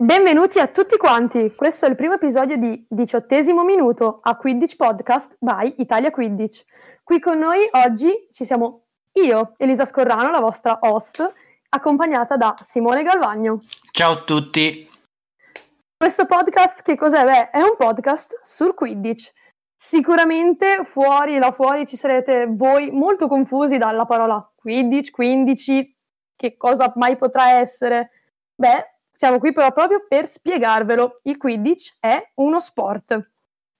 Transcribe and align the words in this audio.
Benvenuti 0.00 0.60
a 0.60 0.68
tutti 0.68 0.96
quanti, 0.96 1.52
questo 1.56 1.84
è 1.84 1.88
il 1.88 1.96
primo 1.96 2.14
episodio 2.14 2.56
di 2.56 2.86
diciottesimo 2.88 3.64
minuto 3.64 4.20
a 4.22 4.36
Quidditch 4.36 4.76
Podcast 4.76 5.34
by 5.40 5.74
Italia 5.78 6.12
Quidditch. 6.12 6.62
Qui 7.02 7.18
con 7.18 7.36
noi 7.36 7.68
oggi 7.72 8.28
ci 8.30 8.44
siamo 8.44 8.84
io, 9.14 9.54
Elisa 9.56 9.86
Scorrano, 9.86 10.30
la 10.30 10.38
vostra 10.38 10.78
host, 10.82 11.32
accompagnata 11.70 12.36
da 12.36 12.54
Simone 12.60 13.02
Galvagno. 13.02 13.58
Ciao 13.90 14.12
a 14.12 14.22
tutti. 14.22 14.88
Questo 15.96 16.26
podcast 16.26 16.82
che 16.82 16.94
cos'è? 16.94 17.24
Beh, 17.24 17.50
è 17.50 17.60
un 17.60 17.74
podcast 17.76 18.38
sul 18.40 18.74
Quidditch. 18.74 19.32
Sicuramente 19.74 20.84
fuori, 20.84 21.38
là 21.38 21.50
fuori 21.50 21.88
ci 21.88 21.96
sarete 21.96 22.46
voi 22.48 22.92
molto 22.92 23.26
confusi 23.26 23.78
dalla 23.78 24.06
parola 24.06 24.48
Quidditch, 24.54 25.10
15, 25.10 25.96
che 26.36 26.56
cosa 26.56 26.92
mai 26.94 27.16
potrà 27.16 27.58
essere. 27.58 28.10
Beh, 28.54 28.97
siamo 29.18 29.40
qui 29.40 29.52
però 29.52 29.72
proprio 29.72 30.04
per 30.06 30.28
spiegarvelo. 30.28 31.20
Il 31.24 31.38
Quidditch 31.38 31.96
è 31.98 32.30
uno 32.34 32.60
sport. 32.60 33.30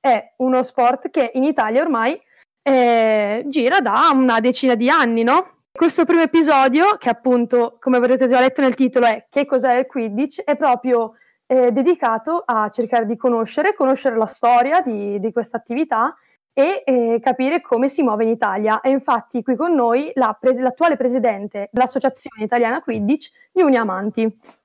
È 0.00 0.34
uno 0.38 0.64
sport 0.64 1.10
che 1.10 1.30
in 1.34 1.44
Italia 1.44 1.80
ormai 1.80 2.20
eh, 2.60 3.44
gira 3.46 3.80
da 3.80 4.10
una 4.12 4.40
decina 4.40 4.74
di 4.74 4.90
anni, 4.90 5.22
no? 5.22 5.60
Questo 5.70 6.04
primo 6.04 6.22
episodio, 6.22 6.96
che 6.96 7.08
appunto, 7.08 7.76
come 7.78 7.98
avrete 7.98 8.26
già 8.26 8.40
letto 8.40 8.62
nel 8.62 8.74
titolo, 8.74 9.06
è 9.06 9.26
Che 9.30 9.46
cos'è 9.46 9.74
il 9.74 9.86
Quidditch, 9.86 10.42
è 10.42 10.56
proprio 10.56 11.14
eh, 11.46 11.70
dedicato 11.70 12.42
a 12.44 12.68
cercare 12.70 13.06
di 13.06 13.16
conoscere, 13.16 13.74
conoscere 13.74 14.16
la 14.16 14.26
storia 14.26 14.80
di, 14.80 15.20
di 15.20 15.30
questa 15.30 15.56
attività 15.56 16.16
e 16.52 16.82
eh, 16.84 17.20
capire 17.22 17.60
come 17.60 17.88
si 17.88 18.02
muove 18.02 18.24
in 18.24 18.30
Italia. 18.30 18.80
E 18.80 18.90
infatti 18.90 19.44
qui 19.44 19.54
con 19.54 19.72
noi 19.72 20.10
la 20.14 20.36
pres- 20.38 20.58
l'attuale 20.58 20.96
presidente 20.96 21.68
dell'Associazione 21.70 22.42
Italiana 22.42 22.82
Quidditch, 22.82 23.30
Iunia 23.52 23.82
Amanti. 23.82 24.56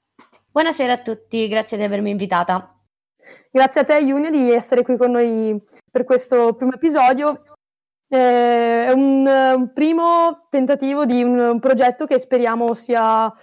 Buonasera 0.53 0.93
a 0.93 1.01
tutti, 1.01 1.47
grazie 1.47 1.77
di 1.77 1.83
avermi 1.83 2.11
invitata. 2.11 2.79
Grazie 3.49 3.81
a 3.81 3.85
te 3.85 3.97
Iunia 3.97 4.29
di 4.29 4.51
essere 4.51 4.83
qui 4.83 4.97
con 4.97 5.09
noi 5.09 5.59
per 5.89 6.03
questo 6.03 6.53
primo 6.53 6.73
episodio. 6.73 7.41
Eh, 8.07 8.85
è 8.85 8.91
un, 8.91 9.25
un, 9.25 9.73
primo 9.73 10.45
tentativo 10.51 11.07
di 11.07 11.23
un, 11.23 11.57
progetto 11.59 12.05
che 12.05 12.19
speriamo 12.19 12.75
sia, 12.75 13.33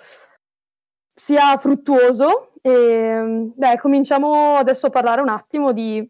sia 1.12 1.56
fruttuoso. 1.56 2.52
E, 2.62 3.50
beh, 3.56 3.78
cominciamo 3.80 4.54
adesso 4.54 4.86
a 4.86 4.90
parlare 4.90 5.20
un 5.20 5.30
attimo 5.30 5.72
di, 5.72 6.08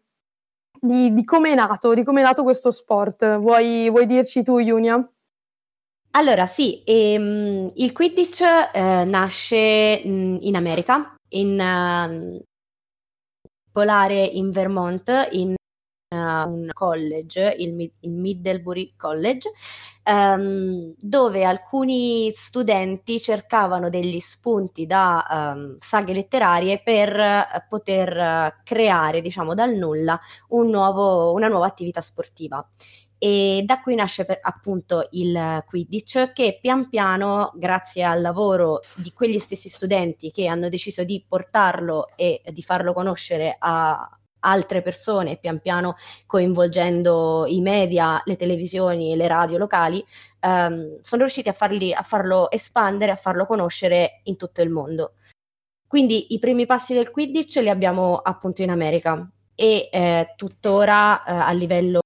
di, 0.78 1.14
di 1.14 1.24
come 1.24 1.52
è 1.52 1.54
nato, 1.54 1.94
di 1.94 2.04
come 2.04 2.20
è 2.20 2.24
nato 2.24 2.42
questo 2.42 2.70
sport. 2.70 3.38
Vuoi, 3.38 3.88
vuoi 3.88 4.04
dirci 4.04 4.42
tu, 4.42 4.58
Iunia? 4.58 5.02
Allora, 6.12 6.46
sì, 6.46 6.82
ehm, 6.84 7.68
il 7.74 7.92
Quidditch 7.92 8.42
eh, 8.42 9.04
nasce 9.04 10.02
mh, 10.04 10.38
in 10.40 10.56
America, 10.56 11.14
in 11.30 11.58
uh, 11.58 12.42
polare 13.70 14.24
in 14.24 14.50
Vermont, 14.50 15.28
in 15.32 15.54
uh, 16.14 16.16
un 16.16 16.68
college, 16.72 17.54
il, 17.58 17.92
il 18.00 18.12
Middlebury 18.12 18.94
College, 18.96 19.50
um, 20.04 20.94
dove 20.98 21.44
alcuni 21.44 22.32
studenti 22.34 23.20
cercavano 23.20 23.88
degli 23.88 24.18
spunti 24.18 24.86
da 24.86 25.54
um, 25.54 25.76
saghe 25.78 26.12
letterarie 26.12 26.82
per 26.82 27.16
uh, 27.16 27.68
poter 27.68 28.60
creare, 28.64 29.20
diciamo, 29.20 29.54
dal 29.54 29.74
nulla 29.74 30.18
un 30.48 30.68
nuovo, 30.70 31.32
una 31.32 31.48
nuova 31.48 31.66
attività 31.66 32.00
sportiva 32.00 32.66
e 33.22 33.62
da 33.66 33.82
qui 33.82 33.94
nasce 33.96 34.24
per, 34.24 34.38
appunto 34.40 35.06
il 35.10 35.62
Quidditch 35.66 36.32
che 36.32 36.58
pian 36.58 36.88
piano, 36.88 37.52
grazie 37.54 38.02
al 38.02 38.22
lavoro 38.22 38.80
di 38.94 39.12
quegli 39.12 39.38
stessi 39.38 39.68
studenti 39.68 40.30
che 40.30 40.46
hanno 40.46 40.70
deciso 40.70 41.04
di 41.04 41.22
portarlo 41.28 42.08
e 42.16 42.40
di 42.50 42.62
farlo 42.62 42.94
conoscere 42.94 43.56
a 43.58 44.08
altre 44.38 44.80
persone, 44.80 45.36
pian 45.36 45.60
piano 45.60 45.96
coinvolgendo 46.24 47.44
i 47.46 47.60
media, 47.60 48.22
le 48.24 48.36
televisioni 48.36 49.12
e 49.12 49.16
le 49.16 49.28
radio 49.28 49.58
locali, 49.58 50.02
ehm, 50.40 51.00
sono 51.02 51.20
riusciti 51.20 51.50
a, 51.50 51.52
farli, 51.52 51.92
a 51.92 52.00
farlo 52.00 52.50
espandere, 52.50 53.12
a 53.12 53.16
farlo 53.16 53.44
conoscere 53.44 54.22
in 54.24 54.38
tutto 54.38 54.62
il 54.62 54.70
mondo. 54.70 55.12
Quindi 55.86 56.32
i 56.32 56.38
primi 56.38 56.64
passi 56.64 56.94
del 56.94 57.10
Quidditch 57.10 57.56
li 57.56 57.68
abbiamo 57.68 58.16
appunto 58.16 58.62
in 58.62 58.70
America 58.70 59.30
e 59.54 59.90
eh, 59.92 60.32
tuttora 60.36 61.22
eh, 61.22 61.32
a 61.32 61.52
livello 61.52 62.00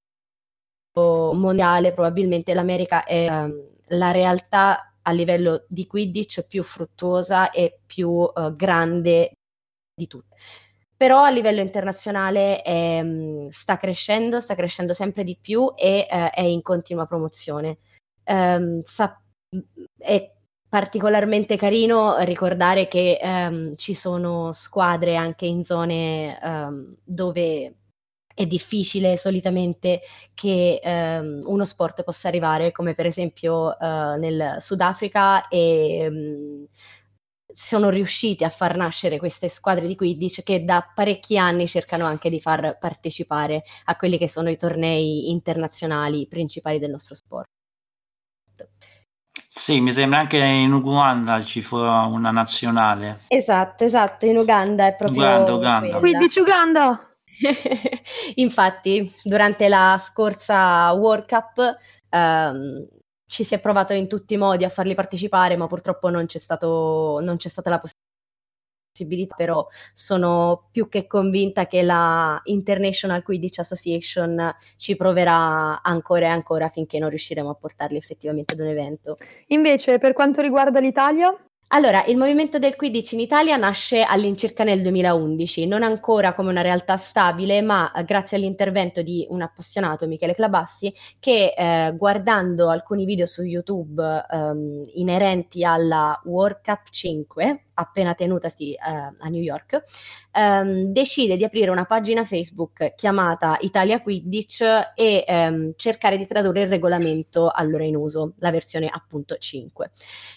mondiale, 1.03 1.93
probabilmente 1.93 2.55
l'America 2.55 3.05
è 3.05 3.29
um, 3.29 3.53
la 3.89 4.11
realtà 4.11 4.95
a 5.03 5.11
livello 5.11 5.65
di 5.69 5.87
Quidditch 5.87 6.47
più 6.47 6.63
fruttuosa 6.63 7.51
e 7.51 7.81
più 7.85 8.09
uh, 8.11 8.55
grande 8.55 9.33
di 9.95 10.07
tutte. 10.07 10.37
Però 10.97 11.23
a 11.23 11.31
livello 11.31 11.61
internazionale 11.61 12.63
è, 12.63 13.01
um, 13.01 13.49
sta 13.51 13.77
crescendo, 13.77 14.41
sta 14.41 14.55
crescendo 14.55 14.93
sempre 14.93 15.25
di 15.25 15.37
più 15.39 15.73
e 15.77 16.07
uh, 16.09 16.31
è 16.33 16.43
in 16.43 16.63
continua 16.63 17.07
promozione. 17.07 17.79
Um, 18.25 18.81
sa- 18.81 19.21
è 19.99 20.33
particolarmente 20.69 21.57
carino 21.57 22.19
ricordare 22.21 22.89
che 22.89 23.19
um, 23.23 23.75
ci 23.75 23.95
sono 23.95 24.53
squadre 24.53 25.17
anche 25.17 25.47
in 25.47 25.63
zone 25.63 26.39
dove 27.05 27.75
è 28.35 28.47
difficile 28.47 29.17
solitamente 29.17 30.01
che 30.35 30.81
um, 30.83 31.41
uno 31.47 31.65
sport 31.65 32.03
possa 32.03 32.29
arrivare, 32.29 32.73
come 32.73 32.95
per 32.95 33.07
esempio 33.07 33.77
uh, 33.79 34.19
nel 34.19 34.57
Sudafrica, 34.59 35.47
e 35.49 36.07
um, 36.11 36.67
sono 37.55 37.89
riusciti 37.89 38.43
a 38.43 38.49
far 38.49 38.77
nascere 38.77 39.19
queste 39.19 39.49
squadre 39.49 39.87
di 39.87 39.95
Quidditch 39.95 40.43
che 40.43 40.65
da 40.65 40.91
parecchi 40.93 41.39
anni 41.39 41.69
cercano 41.69 42.05
anche 42.05 42.29
di 42.29 42.41
far 42.41 42.77
partecipare 42.79 43.63
a 43.85 43.95
quelli 43.95 44.19
che 44.19 44.29
sono 44.29 44.51
i 44.51 44.57
tornei 44.57 45.31
internazionali 45.31 46.27
principali 46.27 46.81
del 46.81 46.91
nostro 46.91 47.15
sport. 47.15 47.47
Sì, 49.57 49.81
mi 49.81 49.93
sembra 49.93 50.19
anche 50.19 50.39
in 50.39 50.73
Uganda 50.73 51.45
ci 51.45 51.63
fu 51.63 51.77
una 51.77 52.33
nazionale. 52.33 53.21
Esatto, 53.29 53.85
esatto, 53.85 54.27
in 54.27 54.37
Uganda 54.37 54.87
è 54.89 54.97
proprio 54.97 55.23
Uganda, 55.23 55.55
Uganda. 55.55 55.99
Quidditch 55.99 56.37
Uganda! 56.41 57.14
Infatti, 58.37 59.11
durante 59.23 59.69
la 59.69 59.97
scorsa 59.99 60.93
World 60.93 61.27
Cup 61.27 61.77
ehm, 62.11 62.87
ci 63.27 63.45
si 63.45 63.55
è 63.55 63.61
provato 63.61 63.93
in 63.93 64.09
tutti 64.09 64.35
i 64.35 64.37
modi 64.37 64.65
a 64.65 64.69
farli 64.69 64.95
partecipare, 64.95 65.57
ma 65.57 65.67
purtroppo 65.67 66.09
non 66.11 66.27
c'è, 66.27 66.39
stato, 66.39 67.19
non 67.23 67.37
c'è 67.37 67.49
stata 67.49 67.71
la 67.71 67.79
possibilità. 68.93 69.35
Però 69.37 69.67
sono 69.93 70.69
più 70.71 70.89
che 70.89 71.07
convinta 71.07 71.67
che 71.67 71.83
la 71.83 72.41
International 72.45 73.23
Quidditch 73.23 73.59
Association 73.61 74.55
ci 74.77 74.97
proverà 74.97 75.83
ancora 75.83 76.27
e 76.27 76.29
ancora 76.29 76.69
finché 76.69 76.99
non 76.99 77.09
riusciremo 77.11 77.51
a 77.51 77.55
portarli 77.55 77.97
effettivamente 77.97 78.55
ad 78.55 78.61
un 78.61 78.69
evento. 78.69 79.17
Invece, 79.49 79.99
per 79.99 80.13
quanto 80.13 80.41
riguarda 80.41 80.81
l'Italia? 80.81 81.35
Allora, 81.69 82.05
il 82.05 82.17
movimento 82.17 82.59
del 82.59 82.77
Quidditch 82.77 83.13
in 83.13 83.21
Italia 83.21 83.57
nasce 83.57 84.03
all'incirca 84.03 84.63
nel 84.63 84.81
2011, 84.81 85.67
non 85.67 85.83
ancora 85.83 86.33
come 86.33 86.51
una 86.51 86.61
realtà 86.61 86.97
stabile, 86.97 87.63
ma 87.63 87.91
eh, 87.91 88.05
grazie 88.05 88.37
all'intervento 88.37 89.03
di 89.03 89.27
un 89.31 89.43
appassionato, 89.43 90.07
Michele 90.07 90.35
Clabassi, 90.35 90.93
che 91.19 91.55
eh, 91.57 91.95
guardando 91.97 92.69
alcuni 92.69 93.05
video 93.05 93.27
su 93.27 93.43
YouTube 93.43 94.03
ehm, 94.31 94.83
inerenti 94.95 95.65
alla 95.65 96.21
World 96.25 96.61
Cup 96.63 96.89
5, 96.91 97.65
appena 97.75 98.15
tenutasi 98.15 98.73
eh, 98.73 98.79
a 98.81 99.29
New 99.29 99.43
York, 99.43 99.83
ehm, 100.33 100.93
decide 100.93 101.37
di 101.37 101.45
aprire 101.45 101.71
una 101.71 101.85
pagina 101.85 102.25
Facebook 102.25 102.95
chiamata 102.95 103.59
Italia 103.61 104.01
Quidditch 104.01 104.63
e 104.95 105.25
ehm, 105.27 105.73
cercare 105.77 106.17
di 106.17 106.27
tradurre 106.27 106.63
il 106.63 106.69
regolamento 106.69 107.51
allora 107.51 107.85
in 107.85 107.97
uso, 107.97 108.35
la 108.39 108.51
versione 108.51 108.89
appunto 108.91 109.37
5. 109.37 109.91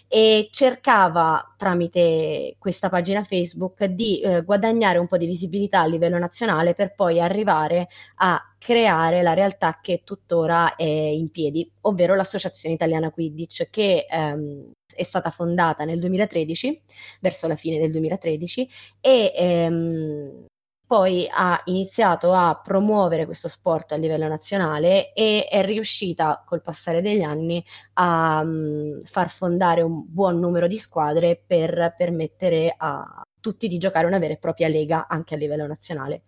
E 0.07 0.49
cercava 0.51 1.53
tramite 1.57 2.55
questa 2.59 2.89
pagina 2.89 3.23
Facebook 3.23 3.83
di 3.85 4.21
eh, 4.21 4.43
guadagnare 4.43 4.97
un 4.97 5.07
po' 5.07 5.17
di 5.17 5.25
visibilità 5.25 5.81
a 5.81 5.85
livello 5.85 6.17
nazionale 6.17 6.73
per 6.73 6.93
poi 6.93 7.19
arrivare 7.19 7.87
a 8.15 8.41
creare 8.57 9.21
la 9.21 9.33
realtà 9.33 9.79
che 9.81 10.01
tuttora 10.03 10.75
è 10.75 10.83
in 10.83 11.29
piedi, 11.29 11.69
ovvero 11.81 12.15
l'Associazione 12.15 12.75
Italiana 12.75 13.11
Quidditch, 13.11 13.69
che 13.69 14.05
ehm, 14.09 14.71
è 14.97 15.03
stata 15.03 15.29
fondata 15.29 15.85
nel 15.85 15.99
2013, 15.99 16.81
verso 17.21 17.47
la 17.47 17.55
fine 17.55 17.79
del 17.79 17.91
2013, 17.91 18.69
e 18.99 19.31
ehm, 19.35 20.45
poi 20.87 21.27
ha 21.29 21.61
iniziato 21.65 22.31
a 22.31 22.59
promuovere 22.63 23.25
questo 23.25 23.49
sport 23.49 23.91
a 23.91 23.97
livello 23.97 24.27
nazionale 24.27 25.11
e 25.11 25.45
è 25.49 25.63
riuscita 25.63 26.43
col 26.45 26.61
passare 26.61 27.01
degli 27.01 27.21
anni 27.21 27.63
a 27.95 28.41
um, 28.41 28.97
far 29.01 29.29
fondare 29.29 29.81
un 29.81 30.05
buon 30.07 30.39
numero 30.39 30.65
di 30.65 30.77
squadre 30.77 31.41
per 31.45 31.93
permettere 31.97 32.73
a 32.75 33.21
tutti 33.41 33.67
di 33.67 33.77
giocare 33.77 34.07
una 34.07 34.17
vera 34.17 34.33
e 34.33 34.37
propria 34.37 34.69
lega 34.69 35.07
anche 35.09 35.35
a 35.35 35.37
livello 35.37 35.67
nazionale. 35.67 36.21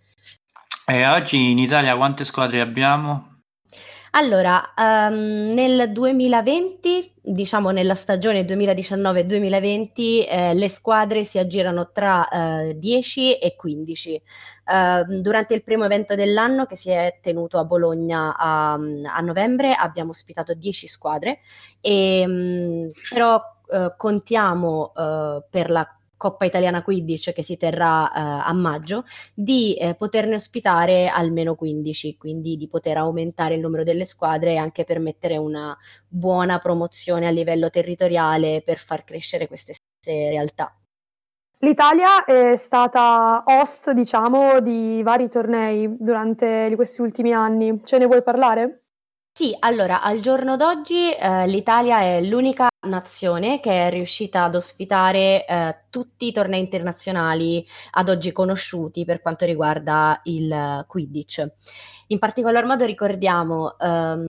E 0.85 1.07
oggi 1.07 1.51
in 1.51 1.57
Italia 1.57 1.95
quante 1.95 2.25
squadre 2.25 2.59
abbiamo? 2.59 3.28
Allora, 4.11 4.73
um, 4.75 5.51
nel 5.53 5.91
2020, 5.91 7.13
diciamo 7.21 7.69
nella 7.69 7.93
stagione 7.93 8.43
2019-2020, 8.43 10.25
eh, 10.27 10.53
le 10.55 10.67
squadre 10.67 11.23
si 11.23 11.37
aggirano 11.37 11.91
tra 11.91 12.27
eh, 12.27 12.77
10 12.77 13.37
e 13.37 13.55
15. 13.55 14.21
Uh, 14.65 14.71
ehm, 14.71 15.21
durante 15.21 15.53
il 15.53 15.63
primo 15.63 15.85
evento 15.85 16.15
dell'anno 16.15 16.65
che 16.65 16.75
si 16.75 16.89
è 16.89 17.19
tenuto 17.21 17.59
a 17.59 17.65
Bologna 17.65 18.35
a, 18.35 18.73
a 18.73 19.19
novembre 19.21 19.73
abbiamo 19.73 20.09
ospitato 20.09 20.55
10 20.55 20.87
squadre, 20.87 21.39
e, 21.79 22.23
um, 22.25 22.91
però 23.09 23.39
uh, 23.67 23.93
contiamo 23.95 24.91
uh, 24.95 25.43
per 25.49 25.69
la 25.69 25.87
Coppa 26.19 26.43
Italiana 26.43 26.83
Quidditch 26.83 27.31
che 27.31 27.43
si 27.43 27.55
terrà 27.55 28.11
eh, 28.11 28.19
a 28.49 28.51
maggio, 28.51 29.05
di 29.33 29.75
eh, 29.75 29.95
poterne 29.95 30.35
ospitare 30.35 31.07
almeno 31.07 31.55
15, 31.55 32.17
quindi 32.17 32.57
di 32.57 32.67
poter 32.67 32.97
aumentare 32.97 33.55
il 33.55 33.61
numero 33.61 33.85
delle 33.85 34.03
squadre 34.03 34.51
e 34.51 34.57
anche 34.57 34.83
permettere 34.83 35.37
una 35.37 35.75
buona 36.09 36.57
promozione 36.57 37.25
a 37.25 37.29
livello 37.31 37.69
territoriale 37.69 38.61
per 38.65 38.79
far 38.79 39.05
crescere 39.05 39.47
queste 39.47 39.75
realtà. 40.05 40.75
L'Italia 41.61 42.25
è 42.25 42.57
stata 42.57 43.43
host, 43.45 43.91
diciamo, 43.91 44.59
di 44.59 45.01
vari 45.03 45.29
tornei 45.29 45.95
durante 45.97 46.71
questi 46.75 47.01
ultimi 47.01 47.31
anni. 47.33 47.81
Ce 47.85 47.97
ne 47.97 48.05
vuoi 48.07 48.23
parlare? 48.23 48.78
Sì, 49.39 49.55
allora, 49.59 50.01
al 50.01 50.19
giorno 50.19 50.57
d'oggi 50.57 51.13
eh, 51.13 51.47
l'Italia 51.47 52.01
è 52.01 52.21
l'unica 52.21 52.67
nazione 52.89 53.61
che 53.61 53.87
è 53.87 53.89
riuscita 53.89 54.43
ad 54.43 54.55
ospitare 54.55 55.45
eh, 55.45 55.83
tutti 55.89 56.27
i 56.27 56.33
tornei 56.33 56.59
internazionali 56.59 57.65
ad 57.91 58.09
oggi 58.09 58.33
conosciuti 58.33 59.05
per 59.05 59.21
quanto 59.21 59.45
riguarda 59.45 60.19
il 60.25 60.83
Quidditch. 60.85 61.45
In 62.07 62.19
particolar 62.19 62.65
modo 62.65 62.83
ricordiamo 62.83 63.79
ehm, 63.79 64.25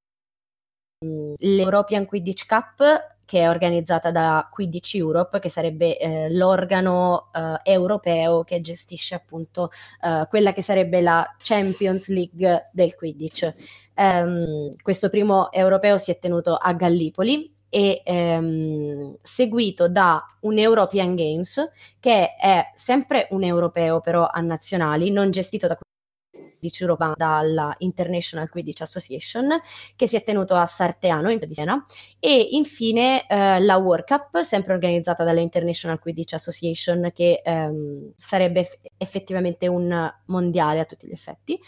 l'European 1.40 2.06
Quidditch 2.06 2.46
Cup 2.46 3.16
che 3.30 3.42
è 3.42 3.48
organizzata 3.48 4.10
da 4.10 4.48
Quidditch 4.50 4.96
Europe, 4.96 5.38
che 5.38 5.48
sarebbe 5.48 5.96
eh, 5.96 6.32
l'organo 6.32 7.28
eh, 7.32 7.60
europeo 7.70 8.42
che 8.42 8.60
gestisce 8.60 9.14
appunto 9.14 9.70
eh, 10.02 10.26
quella 10.28 10.52
che 10.52 10.62
sarebbe 10.62 11.00
la 11.00 11.24
Champions 11.40 12.08
League 12.08 12.70
del 12.72 12.96
Quidditch. 12.96 13.54
Um, 13.94 14.70
questo 14.82 15.10
primo 15.10 15.52
europeo 15.52 15.96
si 15.96 16.10
è 16.10 16.18
tenuto 16.18 16.56
a 16.56 16.72
Gallipoli 16.72 17.52
e 17.68 18.02
um, 18.04 19.16
seguito 19.22 19.88
da 19.88 20.26
un 20.40 20.58
European 20.58 21.14
Games 21.14 21.70
che 22.00 22.34
è 22.34 22.72
sempre 22.74 23.28
un 23.30 23.44
europeo 23.44 24.00
però 24.00 24.28
a 24.28 24.40
nazionali, 24.40 25.12
non 25.12 25.30
gestito 25.30 25.68
da 25.68 25.78
Quidditch 26.60 26.82
Europa 26.82 27.14
dalla 27.16 27.74
International 27.78 28.48
Quidditch 28.48 28.82
Association 28.82 29.48
che 29.96 30.06
si 30.06 30.16
è 30.16 30.22
tenuto 30.22 30.54
a 30.54 30.66
Sarteano 30.66 31.30
in 31.30 31.40
Siena 31.50 31.82
e 32.18 32.48
infine 32.50 33.26
eh, 33.26 33.60
la 33.60 33.76
World 33.78 34.04
Cup 34.04 34.40
sempre 34.42 34.74
organizzata 34.74 35.24
dalla 35.24 35.40
International 35.40 35.98
Quidditch 35.98 36.34
Association 36.34 37.10
che 37.14 37.40
ehm, 37.42 38.12
sarebbe 38.14 38.60
eff- 38.60 38.78
effettivamente 38.98 39.66
un 39.66 40.12
mondiale 40.26 40.80
a 40.80 40.84
tutti 40.84 41.06
gli 41.06 41.12
effetti 41.12 41.58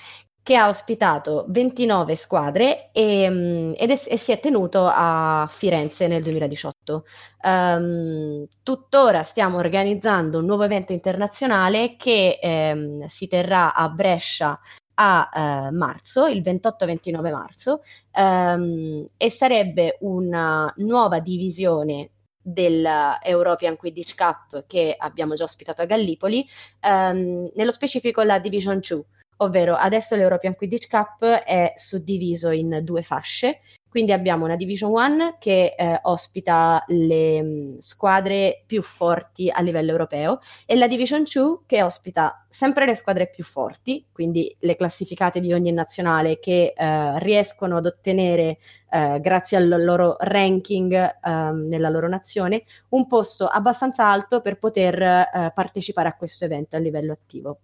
che 0.43 0.57
ha 0.57 0.67
ospitato 0.67 1.47
29 1.49 2.17
squadre 2.17 2.91
e, 2.93 3.31
mm, 3.31 3.73
ed 3.77 3.91
è, 3.91 4.01
e 4.09 4.17
si 4.17 4.33
è 4.33 4.41
tenuto 4.41 4.91
a 4.93 5.47
Firenze 5.49 6.09
nel 6.09 6.23
2018. 6.23 7.05
Um, 7.43 7.51
ehm, 7.51 8.47
tuttora 8.63 9.23
stiamo 9.23 9.59
organizzando 9.59 10.39
un 10.39 10.47
nuovo 10.47 10.65
evento 10.65 10.93
internazionale 10.93 11.95
che 11.97 12.39
um, 12.43 13.05
si 13.07 13.29
terrà 13.29 13.73
a 13.75 13.89
Brescia 13.89 14.59
a 14.95 15.29
uh, 15.71 15.75
marzo, 15.75 16.27
il 16.27 16.41
28-29 16.41 17.31
marzo, 17.31 17.83
um, 18.15 19.05
e 19.17 19.31
sarebbe 19.31 19.99
una 20.01 20.73
nuova 20.79 21.21
divisione 21.21 22.11
dell'European 22.43 23.77
Quidditch 23.77 24.17
Cup 24.17 24.67
che 24.67 24.95
abbiamo 24.99 25.35
già 25.35 25.45
ospitato 25.45 25.83
a 25.83 25.87
Gallipoli, 25.87 26.45
nello 26.83 27.71
specifico 27.71 28.23
la 28.23 28.41
Division 28.41 28.81
2 28.81 29.05
ovvero 29.43 29.75
adesso 29.75 30.17
l'European 30.17 30.55
Quidditch 30.55 30.89
Cup 30.89 31.25
è 31.25 31.73
suddiviso 31.75 32.51
in 32.51 32.81
due 32.83 33.03
fasce, 33.03 33.61
quindi 33.93 34.13
abbiamo 34.13 34.47
una 34.47 34.57
Division 34.57 34.91
1 34.91 35.37
che 35.39 35.75
eh, 35.77 35.99
ospita 36.05 36.83
le 36.89 37.43
mh, 37.43 37.47
mm, 37.47 37.77
squadre 37.77 38.63
più 38.67 38.81
forti 38.81 39.51
a 39.51 39.61
livello 39.61 39.91
europeo 39.91 40.39
e 40.65 40.77
la 40.77 40.87
Division 40.87 41.25
2 41.31 41.65
che 41.67 41.83
ospita 41.83 42.47
sempre 42.49 42.87
le 42.87 42.95
squadre 42.95 43.29
più 43.29 43.45
forti, 43.45 44.07
quindi 44.11 44.57
le 44.61 44.77
classificate 44.77 45.41
di 45.41 45.53
ogni 45.53 45.73
nazionale 45.73 46.39
che 46.39 46.73
eh, 46.75 47.19
riescono 47.19 47.77
ad 47.77 47.85
ottenere, 47.85 48.57
eh, 48.89 49.21
grazie 49.21 49.59
al 49.59 49.69
loro 49.69 50.17
ranking 50.21 51.19
ehm, 51.23 51.67
nella 51.69 51.91
loro 51.91 52.09
nazione, 52.09 52.63
un 52.91 53.07
posto 53.07 53.47
abbastanza 53.47 54.11
alto 54.11 54.41
per 54.41 54.59
poter 54.59 55.03
eh, 55.03 55.53
partecipare 55.55 56.09
a 56.09 56.17
questo 56.17 56.47
evento 56.47 56.77
a 56.77 56.79
livello 56.79 57.13
attivo. 57.13 57.59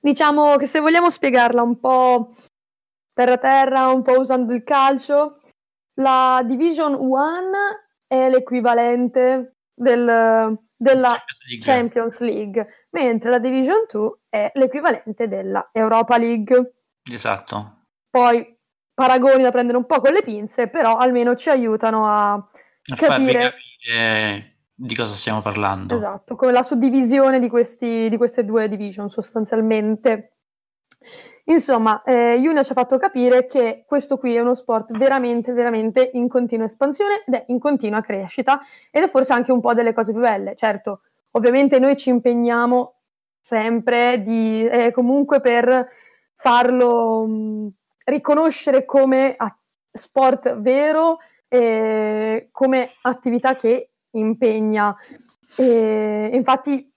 Diciamo 0.00 0.56
che 0.58 0.66
se 0.66 0.78
vogliamo 0.78 1.10
spiegarla 1.10 1.60
un 1.60 1.80
po' 1.80 2.34
terra 3.12 3.38
terra, 3.38 3.88
un 3.88 4.02
po' 4.02 4.18
usando 4.18 4.54
il 4.54 4.62
calcio, 4.62 5.40
la 5.94 6.42
Division 6.44 6.94
1 6.94 7.50
è 8.06 8.28
l'equivalente 8.28 9.56
del, 9.74 10.58
della 10.76 11.16
Champions 11.60 12.20
League, 12.20 12.86
mentre 12.90 13.30
la 13.30 13.38
Division 13.38 13.86
2 13.90 14.18
è 14.28 14.50
l'equivalente 14.54 15.28
della 15.28 15.68
Europa 15.72 16.16
League. 16.16 16.74
Esatto. 17.10 17.86
Poi 18.08 18.58
paragoni 18.94 19.42
da 19.42 19.50
prendere 19.50 19.78
un 19.78 19.86
po' 19.86 20.00
con 20.00 20.12
le 20.12 20.22
pinze, 20.22 20.68
però 20.68 20.96
almeno 20.96 21.34
ci 21.34 21.50
aiutano 21.50 22.06
a, 22.08 22.32
a 22.32 22.96
capire... 22.96 23.52
capire 23.52 24.50
di 24.80 24.94
cosa 24.94 25.12
stiamo 25.12 25.42
parlando. 25.42 25.94
Esatto, 25.94 26.36
come 26.36 26.52
la 26.52 26.62
suddivisione 26.62 27.38
di, 27.38 27.50
questi, 27.50 28.08
di 28.08 28.16
queste 28.16 28.46
due 28.46 28.68
division 28.68 29.10
sostanzialmente. 29.10 30.38
Insomma, 31.50 32.02
eh, 32.04 32.36
Yuna 32.36 32.62
ci 32.62 32.70
ha 32.70 32.74
fatto 32.76 32.96
capire 32.96 33.44
che 33.44 33.82
questo 33.84 34.18
qui 34.18 34.36
è 34.36 34.40
uno 34.40 34.54
sport 34.54 34.96
veramente, 34.96 35.52
veramente 35.52 36.10
in 36.12 36.28
continua 36.28 36.66
espansione 36.66 37.24
ed 37.26 37.34
è 37.34 37.44
in 37.48 37.58
continua 37.58 38.00
crescita 38.02 38.60
ed 38.88 39.02
è 39.02 39.08
forse 39.08 39.32
anche 39.32 39.50
un 39.50 39.60
po' 39.60 39.74
delle 39.74 39.92
cose 39.92 40.12
più 40.12 40.20
belle. 40.20 40.54
Certo, 40.54 41.00
ovviamente 41.32 41.80
noi 41.80 41.96
ci 41.96 42.10
impegniamo 42.10 42.94
sempre 43.40 44.22
di, 44.22 44.64
eh, 44.64 44.92
comunque 44.92 45.40
per 45.40 45.88
farlo 46.36 47.26
mh, 47.26 47.68
riconoscere 48.04 48.84
come 48.84 49.34
a- 49.36 49.58
sport 49.90 50.56
vero, 50.60 51.18
eh, 51.48 52.48
come 52.52 52.92
attività 53.02 53.56
che 53.56 53.90
impegna. 54.12 54.96
E, 55.56 56.30
infatti, 56.32 56.89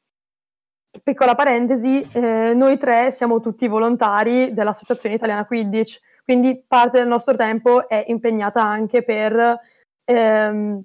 piccola 1.01 1.35
parentesi, 1.35 2.01
eh, 2.11 2.53
noi 2.53 2.77
tre 2.77 3.11
siamo 3.11 3.39
tutti 3.39 3.67
volontari 3.67 4.53
dell'Associazione 4.53 5.15
Italiana 5.15 5.45
Quidditch, 5.45 5.99
quindi 6.23 6.63
parte 6.67 6.99
del 6.99 7.07
nostro 7.07 7.35
tempo 7.35 7.87
è 7.87 8.05
impegnata 8.07 8.61
anche 8.61 9.03
per 9.03 9.59
ehm, 10.05 10.83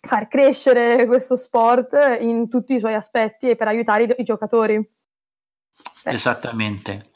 far 0.00 0.28
crescere 0.28 1.06
questo 1.06 1.36
sport 1.36 1.96
in 2.20 2.48
tutti 2.48 2.74
i 2.74 2.78
suoi 2.78 2.94
aspetti 2.94 3.50
e 3.50 3.56
per 3.56 3.68
aiutare 3.68 4.04
i, 4.04 4.14
i 4.18 4.24
giocatori. 4.24 4.78
Beh. 6.02 6.12
Esattamente. 6.12 7.10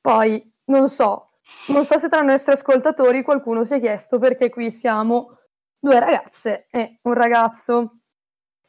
Poi, 0.00 0.52
non 0.64 0.88
so, 0.88 1.32
non 1.68 1.84
so 1.84 1.98
se 1.98 2.08
tra 2.08 2.22
i 2.22 2.26
nostri 2.26 2.52
ascoltatori 2.52 3.22
qualcuno 3.22 3.64
si 3.64 3.74
è 3.74 3.80
chiesto 3.80 4.18
perché 4.18 4.50
qui 4.50 4.70
siamo 4.70 5.38
due 5.78 6.00
ragazze 6.00 6.66
e 6.70 6.98
un 7.02 7.14
ragazzo. 7.14 7.98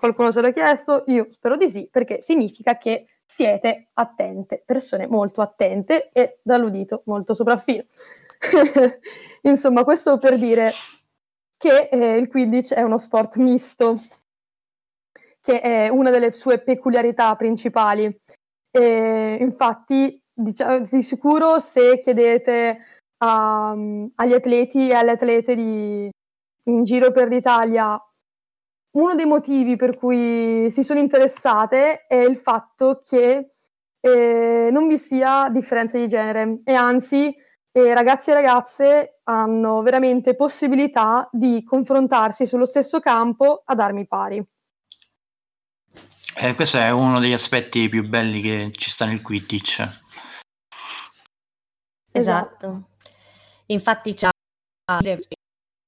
Qualcuno 0.03 0.33
se 0.33 0.41
l'ha 0.41 0.51
chiesto? 0.51 1.05
Io 1.07 1.27
spero 1.29 1.55
di 1.55 1.69
sì, 1.69 1.87
perché 1.89 2.19
significa 2.19 2.77
che 2.77 3.05
siete 3.23 3.87
attente, 3.93 4.61
persone 4.65 5.07
molto 5.07 5.39
attente 5.39 6.09
e 6.11 6.39
dall'udito 6.43 7.03
molto 7.05 7.33
sopraffino. 7.33 7.85
Insomma, 9.43 9.85
questo 9.85 10.19
per 10.19 10.37
dire 10.37 10.73
che 11.55 11.87
eh, 11.89 12.17
il 12.17 12.27
Quidditch 12.27 12.73
è 12.73 12.81
uno 12.81 12.97
sport 12.97 13.37
misto, 13.37 14.01
che 15.39 15.61
è 15.61 15.87
una 15.87 16.09
delle 16.09 16.33
sue 16.33 16.59
peculiarità 16.59 17.33
principali. 17.37 18.13
E, 18.71 19.37
infatti, 19.39 20.21
diciamo, 20.33 20.79
di 20.79 21.01
sicuro 21.01 21.59
se 21.59 22.01
chiedete 22.01 22.77
a, 23.19 23.69
agli 23.71 24.33
atleti 24.33 24.89
e 24.89 24.95
alle 24.95 25.11
atlete 25.11 25.55
di, 25.55 26.09
in 26.63 26.83
giro 26.83 27.13
per 27.13 27.29
l'Italia, 27.29 27.97
uno 28.93 29.15
dei 29.15 29.25
motivi 29.25 29.75
per 29.75 29.97
cui 29.97 30.69
si 30.69 30.83
sono 30.83 30.99
interessate 30.99 32.05
è 32.05 32.15
il 32.15 32.37
fatto 32.37 33.01
che 33.05 33.51
eh, 33.99 34.69
non 34.71 34.87
vi 34.87 34.97
sia 34.97 35.49
differenza 35.49 35.97
di 35.97 36.07
genere 36.07 36.59
e 36.63 36.73
anzi 36.73 37.33
eh, 37.71 37.93
ragazzi 37.93 38.29
e 38.29 38.33
ragazze 38.33 39.19
hanno 39.23 39.81
veramente 39.81 40.35
possibilità 40.35 41.27
di 41.31 41.63
confrontarsi 41.63 42.45
sullo 42.45 42.65
stesso 42.65 42.99
campo 42.99 43.63
ad 43.65 43.79
armi 43.79 44.05
pari. 44.05 44.43
Eh, 46.35 46.55
questo 46.55 46.77
è 46.77 46.89
uno 46.91 47.19
degli 47.19 47.33
aspetti 47.33 47.89
più 47.89 48.07
belli 48.07 48.41
che 48.41 48.71
ci 48.73 48.89
sta 48.89 49.05
nel 49.05 49.21
Quidditch. 49.21 49.87
Esatto. 52.11 52.89
Infatti 53.67 54.13
c'è 54.13 54.29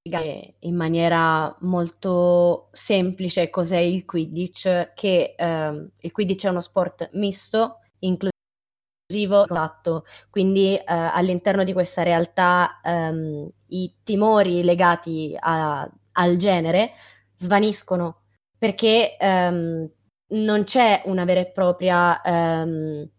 in 0.07 0.75
maniera 0.75 1.55
molto 1.61 2.69
semplice 2.71 3.49
cos'è 3.49 3.79
il 3.79 4.05
Quidditch, 4.05 4.93
che 4.93 5.33
eh, 5.35 5.89
il 5.99 6.11
Quidditch 6.11 6.45
è 6.45 6.49
uno 6.49 6.59
sport 6.59 7.09
misto, 7.13 7.79
inclusivo, 7.99 9.45
esatto, 9.45 10.05
quindi 10.29 10.75
eh, 10.75 10.83
all'interno 10.85 11.63
di 11.63 11.73
questa 11.73 12.03
realtà 12.03 12.79
ehm, 12.83 13.49
i 13.69 13.95
timori 14.03 14.63
legati 14.63 15.35
a, 15.39 15.89
al 16.11 16.35
genere 16.35 16.91
svaniscono 17.35 18.21
perché 18.59 19.17
ehm, 19.17 19.89
non 20.27 20.63
c'è 20.65 21.01
una 21.05 21.25
vera 21.25 21.39
e 21.39 21.51
propria 21.51 22.21
ehm, 22.21 23.09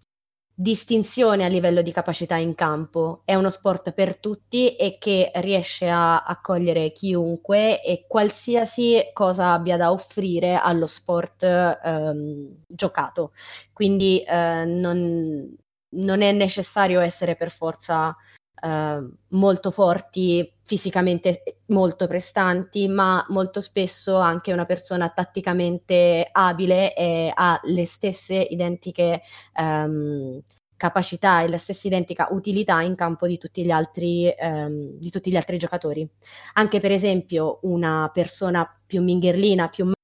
distinzione 0.58 1.44
a 1.44 1.48
livello 1.48 1.82
di 1.82 1.92
capacità 1.92 2.36
in 2.36 2.54
campo. 2.54 3.20
È 3.26 3.34
uno 3.34 3.50
sport 3.50 3.92
per 3.92 4.16
tutti 4.16 4.74
e 4.74 4.96
che 4.98 5.30
riesce 5.34 5.88
a 5.90 6.22
accogliere 6.22 6.92
chiunque 6.92 7.82
e 7.82 8.06
qualsiasi 8.08 9.10
cosa 9.12 9.52
abbia 9.52 9.76
da 9.76 9.92
offrire 9.92 10.54
allo 10.54 10.86
sport 10.86 11.42
ehm, 11.42 12.62
giocato. 12.66 13.32
Quindi 13.72 14.22
eh, 14.22 14.64
non, 14.64 15.54
non, 15.90 16.22
è 16.22 16.32
necessario 16.32 17.00
essere 17.00 17.34
per 17.34 17.50
forza 17.50 18.16
eh, 18.62 19.08
molto 19.28 19.70
forti, 19.70 20.52
fisicamente 20.62 21.60
molto 21.66 22.06
prestanti, 22.06 22.88
ma 22.88 23.24
molto 23.28 23.60
spesso 23.60 24.16
anche 24.16 24.52
una 24.52 24.64
persona 24.64 25.08
tatticamente 25.10 26.28
abile 26.30 26.94
e 26.94 27.30
ha 27.34 27.60
le 27.64 27.86
stesse 27.86 28.34
identiche 28.34 29.22
ehm, 29.54 30.40
capacità 30.76 31.42
e 31.42 31.48
la 31.48 31.58
stessa 31.58 31.86
identica 31.86 32.28
utilità 32.30 32.82
in 32.82 32.94
campo 32.94 33.26
di 33.26 33.38
tutti, 33.38 33.68
altri, 33.70 34.28
ehm, 34.28 34.98
di 34.98 35.10
tutti 35.10 35.30
gli 35.30 35.36
altri 35.36 35.58
giocatori. 35.58 36.08
Anche 36.54 36.80
per 36.80 36.92
esempio 36.92 37.60
una 37.62 38.10
persona 38.12 38.68
più 38.86 39.02
mingherlina, 39.02 39.68
più 39.68 39.94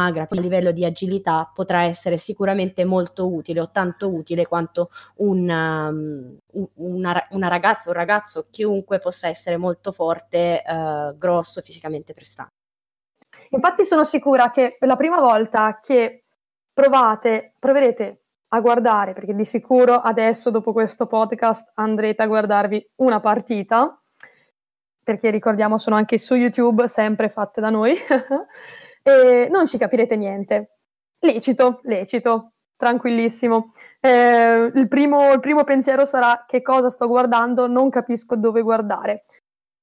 magra 0.00 0.26
a 0.28 0.40
livello 0.40 0.72
di 0.72 0.84
agilità 0.84 1.50
potrà 1.52 1.82
essere 1.82 2.16
sicuramente 2.16 2.84
molto 2.84 3.32
utile 3.32 3.60
o 3.60 3.68
tanto 3.70 4.12
utile 4.12 4.46
quanto 4.46 4.88
um, 5.16 6.38
una, 6.76 7.26
una, 7.30 7.48
ragazza 7.48 7.88
o 7.88 7.92
un 7.92 7.98
ragazzo, 7.98 8.46
chiunque 8.50 8.98
possa 8.98 9.28
essere 9.28 9.56
molto 9.56 9.92
forte, 9.92 10.62
uh, 10.66 11.16
grosso, 11.18 11.60
fisicamente 11.60 12.14
prestante. 12.14 12.54
Infatti 13.50 13.84
sono 13.84 14.04
sicura 14.04 14.50
che 14.50 14.76
la 14.80 14.96
prima 14.96 15.20
volta 15.20 15.80
che 15.82 16.24
provate, 16.72 17.54
proverete 17.58 18.22
a 18.52 18.60
guardare, 18.60 19.12
perché 19.12 19.34
di 19.34 19.44
sicuro 19.44 19.94
adesso 19.94 20.50
dopo 20.50 20.72
questo 20.72 21.06
podcast 21.06 21.72
andrete 21.74 22.22
a 22.22 22.26
guardarvi 22.26 22.90
una 22.96 23.20
partita, 23.20 23.96
perché 25.02 25.30
ricordiamo 25.30 25.78
sono 25.78 25.96
anche 25.96 26.18
su 26.18 26.34
YouTube, 26.34 26.88
sempre 26.88 27.28
fatte 27.28 27.60
da 27.60 27.70
noi. 27.70 27.94
e 29.02 29.48
non 29.50 29.66
ci 29.66 29.78
capirete 29.78 30.16
niente. 30.16 30.76
Lecito, 31.18 31.80
lecito, 31.84 32.52
tranquillissimo. 32.76 33.72
Eh, 34.00 34.70
il, 34.74 34.88
primo, 34.88 35.32
il, 35.32 35.40
primo, 35.40 35.64
pensiero 35.64 36.04
sarà 36.04 36.44
che 36.46 36.62
cosa 36.62 36.88
sto 36.88 37.06
guardando, 37.06 37.66
non 37.66 37.90
capisco 37.90 38.36
dove 38.36 38.62
guardare. 38.62 39.24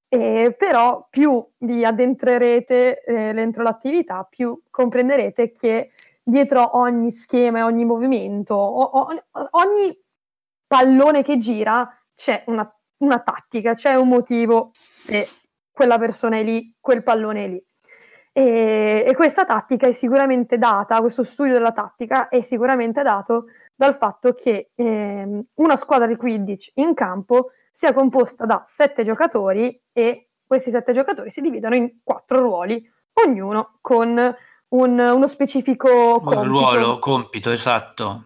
Eh, 0.10 0.56
però 0.58 1.08
più 1.10 1.46
vi 1.60 1.84
addentrerete 1.84 3.04
eh, 3.04 3.34
dentro 3.34 3.62
l'attività, 3.64 4.24
più 4.24 4.60
comprenderete 4.70 5.52
che 5.52 5.92
dietro 6.24 6.78
ogni 6.78 7.12
schema 7.12 7.60
e 7.60 7.62
ogni 7.64 7.86
movimento, 7.86 8.56
o, 8.56 8.82
o, 8.82 9.08
ogni 9.52 9.98
pallone 10.66 11.24
che 11.24 11.38
gira, 11.38 11.90
c'è 12.16 12.44
una, 12.48 12.70
una 12.98 13.20
tattica, 13.20 13.74
c'è 13.74 13.96
un 13.96 14.08
motivo 14.08 14.72
se 14.96 15.28
quella 15.72 16.00
persona 16.00 16.38
è 16.38 16.44
lì, 16.44 16.76
quel 16.80 17.04
pallone 17.04 17.44
è 17.44 17.48
lì. 17.48 17.66
E, 18.38 19.04
e, 19.04 19.16
questa 19.16 19.46
tattica 19.46 19.88
è 19.88 19.92
sicuramente 19.92 20.60
data, 20.60 21.00
questo 21.00 21.24
studio 21.24 21.54
della 21.54 21.72
tattica 21.72 22.30
è 22.30 22.42
sicuramente 22.42 23.02
dato 23.02 23.46
dal 23.74 23.96
fatto 23.96 24.36
che 24.36 24.70
eh, 24.76 25.44
una 25.56 25.76
squadra 25.76 26.06
di 26.06 26.16
Quidditch 26.16 26.70
in 26.76 26.94
campo 26.94 27.50
sia 27.72 27.94
composta 27.94 28.46
da 28.46 28.62
sette 28.64 29.04
giocatori 29.04 29.82
e 29.92 30.30
questi 30.46 30.70
sette 30.70 30.94
giocatori 30.94 31.32
si 31.32 31.42
dividono 31.42 31.74
in 31.74 32.02
quattro 32.04 32.40
ruoli, 32.40 32.88
ognuno 33.26 33.80
con 33.82 34.10
un, 34.10 35.00
uno 35.00 35.28
specifico 35.28 36.20
compito. 36.20 36.40
Un 36.40 36.48
ruolo, 36.48 37.00
compito, 37.00 37.50
esatto. 37.50 38.26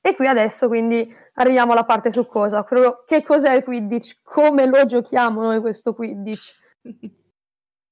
E 0.00 0.16
qui 0.16 0.28
adesso 0.28 0.66
quindi 0.66 1.14
arriviamo 1.34 1.72
alla 1.72 1.84
parte 1.84 2.10
su 2.10 2.26
cosa, 2.26 2.66
che 3.04 3.22
cos'è 3.22 3.52
il 3.52 3.64
Quidditch, 3.64 4.20
come 4.22 4.64
lo 4.64 4.86
giochiamo 4.86 5.42
noi 5.42 5.60
questo 5.60 5.92
Quidditch. 5.92 6.68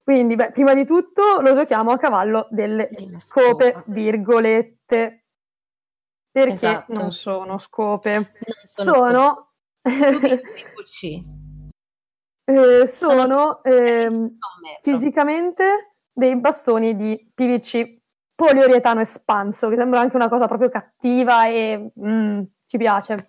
Quindi, 0.08 0.36
beh, 0.36 0.52
prima 0.52 0.72
di 0.72 0.86
tutto 0.86 1.42
lo 1.42 1.52
giochiamo 1.52 1.90
a 1.90 1.98
cavallo 1.98 2.48
delle 2.48 2.88
scope, 3.18 3.82
virgolette, 3.88 5.26
perché 6.30 6.52
esatto. 6.52 6.94
non 6.94 7.12
sono 7.12 7.58
scope, 7.58 8.14
non 8.14 8.32
sono, 8.64 8.94
sono... 8.94 9.52
eh, 12.42 12.86
sono 12.86 13.62
eh, 13.62 14.10
fisicamente 14.80 15.96
dei 16.10 16.40
bastoni 16.40 16.94
di 16.94 17.30
PVC 17.34 17.98
poliuretano 18.34 19.00
espanso, 19.00 19.68
che 19.68 19.76
sembra 19.76 20.00
anche 20.00 20.16
una 20.16 20.30
cosa 20.30 20.46
proprio 20.46 20.70
cattiva 20.70 21.48
e 21.48 21.92
mm, 22.00 22.42
ci 22.64 22.78
piace. 22.78 23.28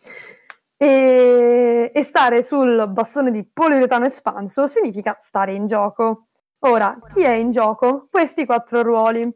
E, 0.78 1.92
e 1.94 2.04
stare 2.04 2.42
sul 2.42 2.88
bastone 2.88 3.32
di 3.32 3.46
poliuretano 3.46 4.06
espanso 4.06 4.66
significa 4.66 5.18
stare 5.20 5.54
in 5.54 5.68
gioco. 5.68 6.29
Ora, 6.64 6.98
chi 7.08 7.24
è 7.24 7.32
in 7.32 7.52
gioco? 7.52 8.08
Questi 8.12 8.46
quattro 8.46 8.82
ruoli. 8.82 9.34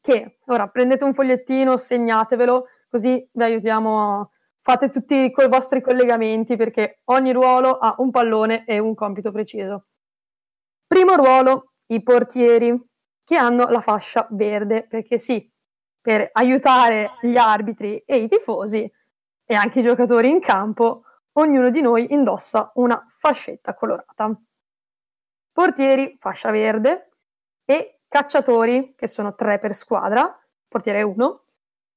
Che 0.00 0.38
ora 0.46 0.68
prendete 0.68 1.04
un 1.04 1.14
fogliettino, 1.14 1.76
segnatevelo, 1.76 2.66
così 2.88 3.28
vi 3.32 3.42
aiutiamo. 3.42 4.32
Fate 4.60 4.88
tutti 4.90 5.14
i 5.14 5.32
vostri 5.48 5.80
collegamenti 5.80 6.56
perché 6.56 7.00
ogni 7.04 7.32
ruolo 7.32 7.78
ha 7.78 7.94
un 7.98 8.10
pallone 8.10 8.64
e 8.64 8.78
un 8.78 8.94
compito 8.94 9.30
preciso. 9.30 9.86
Primo 10.86 11.14
ruolo, 11.14 11.74
i 11.86 12.02
portieri, 12.02 12.76
che 13.22 13.36
hanno 13.36 13.68
la 13.68 13.80
fascia 13.80 14.26
verde, 14.30 14.86
perché 14.88 15.18
sì, 15.18 15.50
per 16.00 16.30
aiutare 16.32 17.12
gli 17.20 17.36
arbitri 17.36 17.98
e 18.06 18.16
i 18.16 18.28
tifosi 18.28 18.90
e 19.46 19.54
anche 19.54 19.80
i 19.80 19.82
giocatori 19.82 20.30
in 20.30 20.40
campo, 20.40 21.02
ognuno 21.32 21.70
di 21.70 21.80
noi 21.80 22.12
indossa 22.12 22.70
una 22.74 23.04
fascetta 23.08 23.74
colorata 23.74 24.34
portieri 25.54 26.16
fascia 26.18 26.50
verde 26.50 27.10
e 27.64 28.00
cacciatori, 28.08 28.94
che 28.96 29.06
sono 29.06 29.36
tre 29.36 29.60
per 29.60 29.72
squadra, 29.72 30.36
portiere 30.66 31.02
1, 31.02 31.44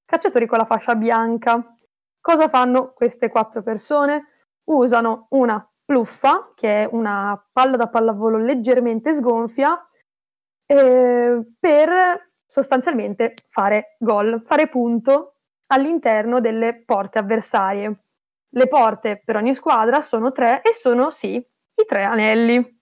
cacciatori 0.05 0.45
con 0.45 0.59
la 0.59 0.65
fascia 0.65 0.95
bianca. 0.95 1.75
Cosa 2.21 2.47
fanno 2.47 2.93
queste 2.93 3.29
quattro 3.29 3.63
persone? 3.63 4.27
Usano 4.65 5.25
una 5.31 5.67
pluffa, 5.83 6.51
che 6.53 6.83
è 6.83 6.89
una 6.91 7.43
palla 7.51 7.77
da 7.77 7.87
pallavolo 7.87 8.37
leggermente 8.37 9.13
sgonfia, 9.13 9.89
eh, 10.67 11.41
per 11.59 12.31
sostanzialmente 12.45 13.33
fare 13.49 13.95
gol, 13.97 14.41
fare 14.45 14.67
punto 14.67 15.37
all'interno 15.67 16.39
delle 16.39 16.83
porte 16.85 17.17
avversarie. 17.17 18.03
Le 18.49 18.67
porte 18.67 19.21
per 19.25 19.35
ogni 19.35 19.55
squadra 19.55 19.99
sono 20.01 20.31
tre 20.31 20.61
e 20.61 20.73
sono 20.73 21.09
sì 21.09 21.35
i 21.35 21.85
tre 21.85 22.03
anelli 22.03 22.76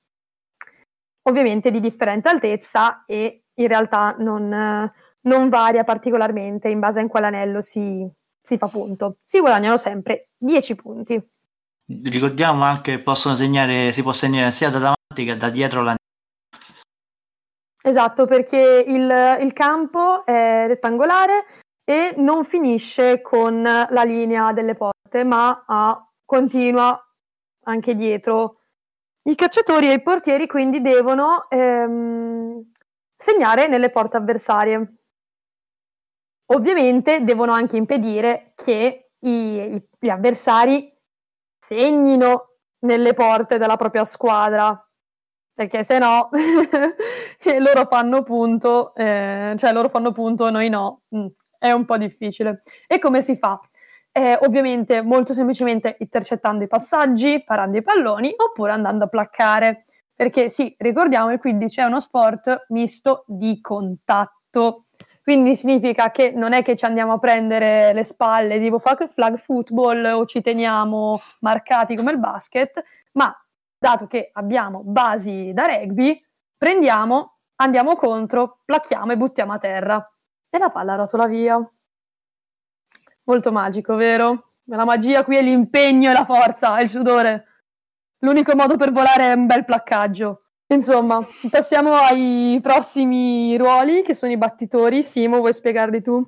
ovviamente 1.28 1.72
di 1.72 1.80
differente 1.80 2.30
altezza 2.30 3.04
e 3.06 3.44
in 3.54 3.68
realtà 3.68 4.16
non, 4.20 4.92
non 5.22 5.50
varia 5.50 5.84
particolarmente 5.84 6.70
in 6.70 6.80
base 6.80 7.00
a 7.00 7.02
in 7.02 7.08
quale 7.08 7.28
anello 7.28 7.62
si, 7.62 8.08
si 8.42 8.58
fa 8.58 8.68
punto. 8.68 9.18
Si 9.24 9.40
guadagnano 9.40 9.78
sempre 9.78 10.30
10 10.38 10.76
punti. 10.76 11.30
Ricordiamo 12.04 12.64
anche 12.64 12.98
che 12.98 13.04
possono 13.04 13.36
segnare, 13.36 13.92
si 13.92 14.02
può 14.02 14.14
segnare 14.14 14.52
sia 14.52 14.70
da 14.70 14.80
davanti 14.80 15.26
che 15.26 15.38
da 15.38 15.50
dietro 15.50 15.80
l'anello. 15.80 16.00
Esatto, 17.84 18.26
perché 18.26 18.84
il, 18.88 19.38
il 19.42 19.54
campo 19.54 20.26
è 20.26 20.66
rettangolare 20.66 21.46
e 21.84 22.16
non 22.18 22.44
finisce 22.44 23.22
con 23.22 23.62
la 23.62 24.04
linea 24.04 24.52
delle 24.54 24.74
porte, 24.74 25.24
ma 25.24 25.64
ha, 25.68 26.10
continua 26.26 27.00
anche 27.66 27.94
dietro 27.94 28.62
i 29.28 29.36
cacciatori 29.36 29.90
e 29.90 29.94
i 29.94 30.02
portieri 30.02 30.48
quindi 30.48 30.82
devono 30.82 31.50
ehm, 31.50 32.72
segnare 33.16 33.68
nelle 33.68 33.90
porte 33.90 34.18
avversarie. 34.18 34.94
Ovviamente 36.48 37.24
devono 37.24 37.52
anche 37.52 37.76
impedire 37.76 38.54
che 38.56 39.10
i, 39.20 39.30
i, 39.30 39.88
gli 40.00 40.10
avversari 40.10 40.94
segnino 41.58 42.58
nelle 42.80 43.14
porte 43.14 43.58
della 43.58 43.78
propria 43.78 44.06
squadra, 44.06 44.80
perché 45.54 45.84
se 45.84 45.98
no 45.98 46.30
loro 47.60 47.86
fanno 47.86 48.22
punto, 48.22 48.94
eh, 48.94 49.56
cioè 49.58 49.74
loro 49.74 49.90
fanno 49.90 50.12
punto, 50.12 50.52
noi 50.52 50.70
no. 50.70 51.02
Mm, 51.16 51.26
è 51.58 51.72
un 51.72 51.86
po' 51.86 51.98
difficile. 51.98 52.62
E 52.86 53.00
come 53.00 53.24
si 53.24 53.36
fa? 53.36 53.60
Eh, 54.18 54.40
ovviamente 54.44 55.02
molto 55.02 55.34
semplicemente 55.34 55.98
intercettando 56.00 56.64
i 56.64 56.68
passaggi, 56.68 57.44
parando 57.44 57.78
i 57.78 57.82
palloni 57.82 58.34
oppure 58.38 58.72
andando 58.72 59.04
a 59.04 59.08
placcare. 59.08 59.88
Perché 60.16 60.48
sì, 60.48 60.74
ricordiamo 60.78 61.34
il 61.34 61.40
15 61.40 61.82
è 61.82 61.84
uno 61.84 62.00
sport 62.00 62.68
misto 62.70 63.26
di 63.28 63.60
contatto. 63.60 64.86
Quindi 65.22 65.58
significa 65.58 66.12
che 66.12 66.32
non 66.32 66.54
è 66.54 66.64
che 66.64 66.78
ci 66.78 66.86
andiamo 66.86 67.14
a 67.14 67.20
prendere 67.20 67.92
le 67.92 68.06
spalle 68.06 68.58
tipo 68.62 68.80
flag 68.80 69.36
football 69.36 70.06
o 70.06 70.26
ci 70.26 70.40
teniamo 70.40 71.20
marcati 71.42 71.98
come 71.98 72.12
il 72.12 72.20
basket, 72.20 72.82
ma 73.14 73.36
dato 73.78 74.08
che 74.08 74.30
abbiamo 74.32 74.82
basi 74.86 75.52
da 75.54 75.66
rugby, 75.66 76.24
prendiamo, 76.56 77.40
andiamo 77.56 77.98
contro, 77.98 78.60
placchiamo 78.64 79.12
e 79.12 79.18
buttiamo 79.18 79.52
a 79.52 79.58
terra. 79.58 80.14
E 80.50 80.58
la 80.58 80.70
palla 80.70 80.96
rotola 80.96 81.28
via. 81.28 81.70
Molto 83.26 83.52
magico, 83.52 83.96
vero? 83.96 84.52
La 84.70 84.86
magia 84.86 85.24
qui 85.24 85.38
è 85.38 85.42
l'impegno 85.42 86.10
e 86.10 86.14
la 86.14 86.26
forza, 86.26 86.78
è 86.78 86.84
il 86.84 86.90
sudore. 86.90 87.46
L'unico 88.20 88.56
modo 88.56 88.78
per 88.78 88.92
volare 88.92 89.32
è 89.32 89.34
un 89.34 89.46
bel 89.46 89.66
placcaggio. 89.66 90.42
Insomma, 90.68 91.26
passiamo 91.50 91.94
ai 91.94 92.60
prossimi 92.62 93.56
ruoli 93.58 94.02
che 94.02 94.16
sono 94.16 94.32
i 94.32 94.38
battitori. 94.38 95.04
Simo, 95.04 95.38
vuoi 95.38 95.54
spiegarli 95.54 96.02
tu? 96.02 96.26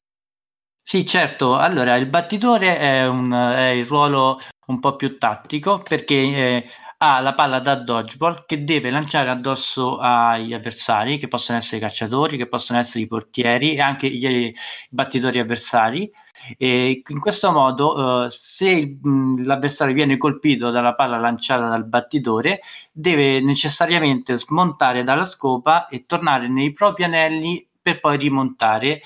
Sì, 0.83 1.05
certo. 1.05 1.55
Allora, 1.55 1.95
il 1.95 2.05
battitore 2.05 2.77
è, 2.77 3.07
un, 3.07 3.31
è 3.31 3.69
il 3.69 3.85
ruolo 3.85 4.39
un 4.67 4.79
po' 4.79 4.95
più 4.95 5.17
tattico 5.17 5.81
perché 5.81 6.15
eh, 6.15 6.65
ha 6.99 7.19
la 7.19 7.35
palla 7.35 7.59
da 7.59 7.75
dodgeball 7.75 8.45
che 8.47 8.63
deve 8.63 8.89
lanciare 8.89 9.29
addosso 9.29 9.99
agli 9.99 10.53
avversari, 10.53 11.19
che 11.19 11.27
possono 11.27 11.59
essere 11.59 11.77
i 11.77 11.79
cacciatori, 11.81 12.37
che 12.37 12.47
possono 12.47 12.79
essere 12.79 13.03
i 13.03 13.07
portieri 13.07 13.75
e 13.75 13.81
anche 13.81 14.09
gli, 14.09 14.25
i 14.25 14.55
battitori 14.89 15.37
avversari. 15.39 16.11
E 16.57 17.03
in 17.05 17.19
questo 17.19 17.51
modo, 17.51 18.23
uh, 18.25 18.27
se 18.29 18.97
l'avversario 19.43 19.93
viene 19.93 20.17
colpito 20.17 20.71
dalla 20.71 20.95
palla 20.95 21.17
lanciata 21.17 21.69
dal 21.69 21.85
battitore, 21.87 22.61
deve 22.91 23.41
necessariamente 23.41 24.35
smontare 24.37 25.03
dalla 25.03 25.25
scopa 25.25 25.87
e 25.87 26.05
tornare 26.05 26.47
nei 26.47 26.73
propri 26.73 27.03
anelli 27.03 27.67
per 27.79 27.99
poi 27.99 28.17
rimontare. 28.17 29.01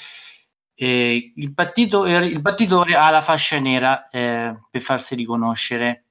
Eh, 0.74 1.34
il, 1.36 1.52
battito, 1.52 2.06
il, 2.08 2.42
battitore 2.42 2.96
ha 2.96 3.12
la 3.12 3.22
fascia 3.22 3.60
nera 3.60 4.08
eh, 4.10 4.56
per 4.70 4.82
farsi 4.82 5.16
riconoscere 5.16 6.06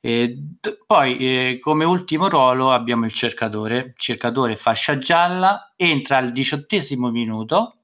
e 0.00 0.34
d- 0.36 0.78
poi, 0.86 1.18
eh, 1.18 1.58
come 1.60 1.84
ultimo 1.84 2.28
ruolo, 2.28 2.72
abbiamo 2.72 3.04
il 3.04 3.12
cercatore. 3.12 3.92
Cercatore 3.96 4.56
fascia 4.56 4.98
gialla, 4.98 5.72
entra 5.76 6.16
al 6.16 6.32
diciottesimo 6.32 7.10
minuto 7.10 7.80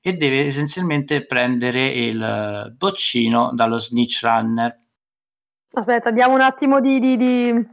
e 0.00 0.14
deve 0.14 0.46
essenzialmente 0.46 1.24
prendere 1.24 1.88
il 1.88 2.74
boccino 2.76 3.52
dallo 3.54 3.78
snitch 3.78 4.22
runner. 4.22 4.80
Aspetta, 5.72 6.10
diamo 6.10 6.34
un 6.34 6.40
attimo 6.40 6.80
di, 6.80 6.98
di, 6.98 7.16
di, 7.16 7.68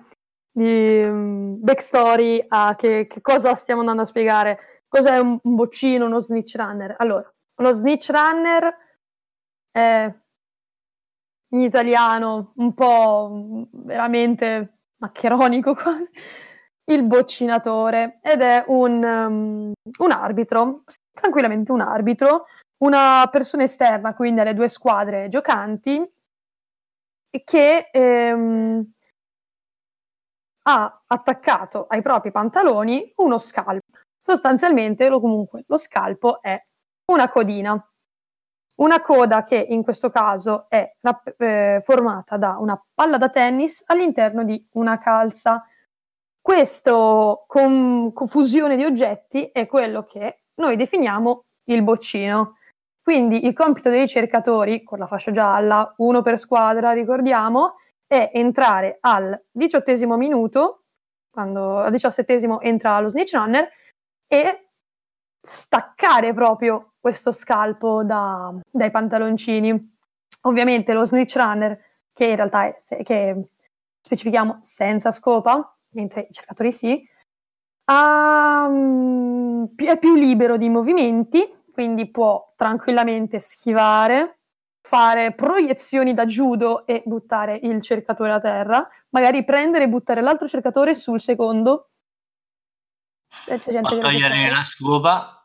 di 0.51 1.01
um, 1.03 1.57
backstory 1.59 2.45
a 2.47 2.75
che, 2.75 3.07
che, 3.07 3.21
cosa 3.21 3.55
stiamo 3.55 3.79
andando 3.79 4.03
a 4.03 4.05
spiegare. 4.05 4.83
Cos'è 4.87 5.17
un, 5.17 5.39
boccino, 5.41 6.05
uno 6.05 6.19
snitch 6.19 6.55
runner? 6.55 6.95
Allora, 6.99 7.27
uno 7.55 7.71
snitch 7.71 8.09
runner 8.09 8.77
è 9.71 10.13
in 11.53 11.61
italiano, 11.61 12.53
un 12.57 12.73
po' 12.73 13.67
veramente 13.71 14.79
maccheronico 14.97 15.73
quasi, 15.75 16.11
il 16.85 17.03
boccinatore 17.03 18.19
ed 18.21 18.41
è 18.41 18.65
un, 18.67 19.03
um, 19.03 19.71
un 19.99 20.11
arbitro, 20.11 20.83
tranquillamente 21.11 21.71
un 21.71 21.81
arbitro, 21.81 22.45
una 22.83 23.27
persona 23.31 23.63
esterna 23.63 24.13
quindi 24.13 24.41
alle 24.41 24.53
due 24.53 24.67
squadre 24.67 25.29
giocanti 25.29 26.05
che 27.43 27.89
ehm, 27.91 28.91
ha 30.65 31.03
attaccato 31.07 31.87
ai 31.87 32.01
propri 32.01 32.31
pantaloni 32.31 33.13
uno 33.17 33.37
scalpo. 33.37 33.85
Sostanzialmente, 34.25 35.09
lo, 35.09 35.19
comunque, 35.19 35.63
lo 35.67 35.77
scalpo 35.77 36.41
è 36.41 36.61
una 37.11 37.29
codina 37.29 37.92
una 38.75 39.01
coda 39.01 39.43
che 39.43 39.55
in 39.57 39.83
questo 39.83 40.09
caso 40.09 40.65
è 40.69 40.95
eh, 41.37 41.81
formata 41.83 42.37
da 42.37 42.57
una 42.59 42.81
palla 42.93 43.17
da 43.17 43.29
tennis 43.29 43.83
all'interno 43.85 44.43
di 44.43 44.65
una 44.73 44.97
calza. 44.97 45.65
Questa 46.41 46.91
con- 47.47 48.11
confusione 48.13 48.75
di 48.75 48.83
oggetti 48.83 49.45
è 49.45 49.67
quello 49.67 50.03
che 50.03 50.43
noi 50.55 50.75
definiamo 50.75 51.45
il 51.65 51.83
boccino. 51.83 52.57
Quindi 53.01 53.45
il 53.45 53.53
compito 53.53 53.89
dei 53.89 54.07
cercatori, 54.07 54.83
con 54.83 54.97
la 54.97 55.07
fascia 55.07 55.31
gialla, 55.31 55.93
uno 55.97 56.21
per 56.21 56.39
squadra, 56.39 56.91
ricordiamo, 56.91 57.75
è 58.07 58.31
entrare 58.33 58.97
al 59.01 59.39
diciottesimo 59.51 60.15
minuto, 60.15 60.83
quando 61.29 61.79
al 61.79 61.91
diciassettesimo 61.91 62.61
entra 62.61 62.99
lo 63.01 63.09
snitch 63.09 63.33
runner, 63.33 63.69
e 64.27 64.69
staccare 65.41 66.33
proprio 66.33 66.92
questo 67.03 67.33
scalpo 67.33 68.01
da, 68.01 68.53
dai 68.71 68.89
pantaloncini. 68.89 69.93
Ovviamente 70.43 70.93
lo 70.93 71.03
snitch 71.03 71.35
runner, 71.35 71.77
che 72.13 72.27
in 72.27 72.37
realtà 72.37 72.67
è, 72.67 73.03
che 73.03 73.49
specifichiamo 73.99 74.59
senza 74.61 75.11
scopa, 75.11 75.75
mentre 75.95 76.27
i 76.29 76.31
cercatori 76.33 76.71
sì, 76.71 77.05
ha, 77.91 78.67
um, 78.69 79.69
è 79.75 79.97
più 79.97 80.15
libero 80.15 80.55
di 80.55 80.69
movimenti, 80.69 81.53
quindi 81.73 82.09
può 82.09 82.53
tranquillamente 82.55 83.37
schivare, 83.37 84.37
fare 84.79 85.33
proiezioni 85.33 86.13
da 86.13 86.23
judo 86.23 86.85
e 86.85 87.03
buttare 87.05 87.59
il 87.63 87.81
cercatore 87.81 88.31
a 88.31 88.39
terra, 88.39 88.87
magari 89.09 89.43
prendere 89.43 89.83
e 89.83 89.89
buttare 89.89 90.21
l'altro 90.21 90.47
cercatore 90.47 90.95
sul 90.95 91.19
secondo 91.19 91.89
se 93.27 93.57
c'è 93.57 93.73
gente 93.73 93.97
togliere 93.97 94.49
la 94.49 94.63
scopa. 94.63 95.42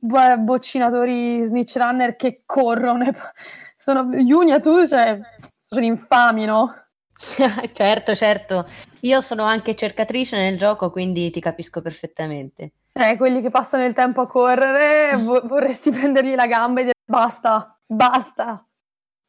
Boccinatori 0.00 1.44
snitch 1.44 1.76
runner 1.76 2.16
che 2.16 2.42
corrono. 2.46 3.04
Sono, 3.76 4.04
Junia, 4.14 4.60
tu 4.60 4.86
cioè, 4.86 5.18
sono 5.62 5.84
infami, 5.84 6.44
no? 6.44 6.74
certo, 7.72 8.14
certo. 8.14 8.66
Io 9.00 9.20
sono 9.20 9.44
anche 9.44 9.74
cercatrice 9.74 10.36
nel 10.36 10.58
gioco, 10.58 10.90
quindi 10.90 11.30
ti 11.30 11.40
capisco 11.40 11.80
perfettamente. 11.80 12.72
Eh, 12.92 13.16
quelli 13.16 13.40
che 13.40 13.48
passano 13.48 13.84
il 13.86 13.94
tempo 13.94 14.20
a 14.20 14.26
correre, 14.26 15.16
vo- 15.16 15.40
vorresti 15.48 15.90
prendergli 15.90 16.34
la 16.34 16.46
gamba 16.46 16.80
e 16.80 16.82
dire 16.84 16.94
basta, 17.06 17.78
basta. 17.86 18.62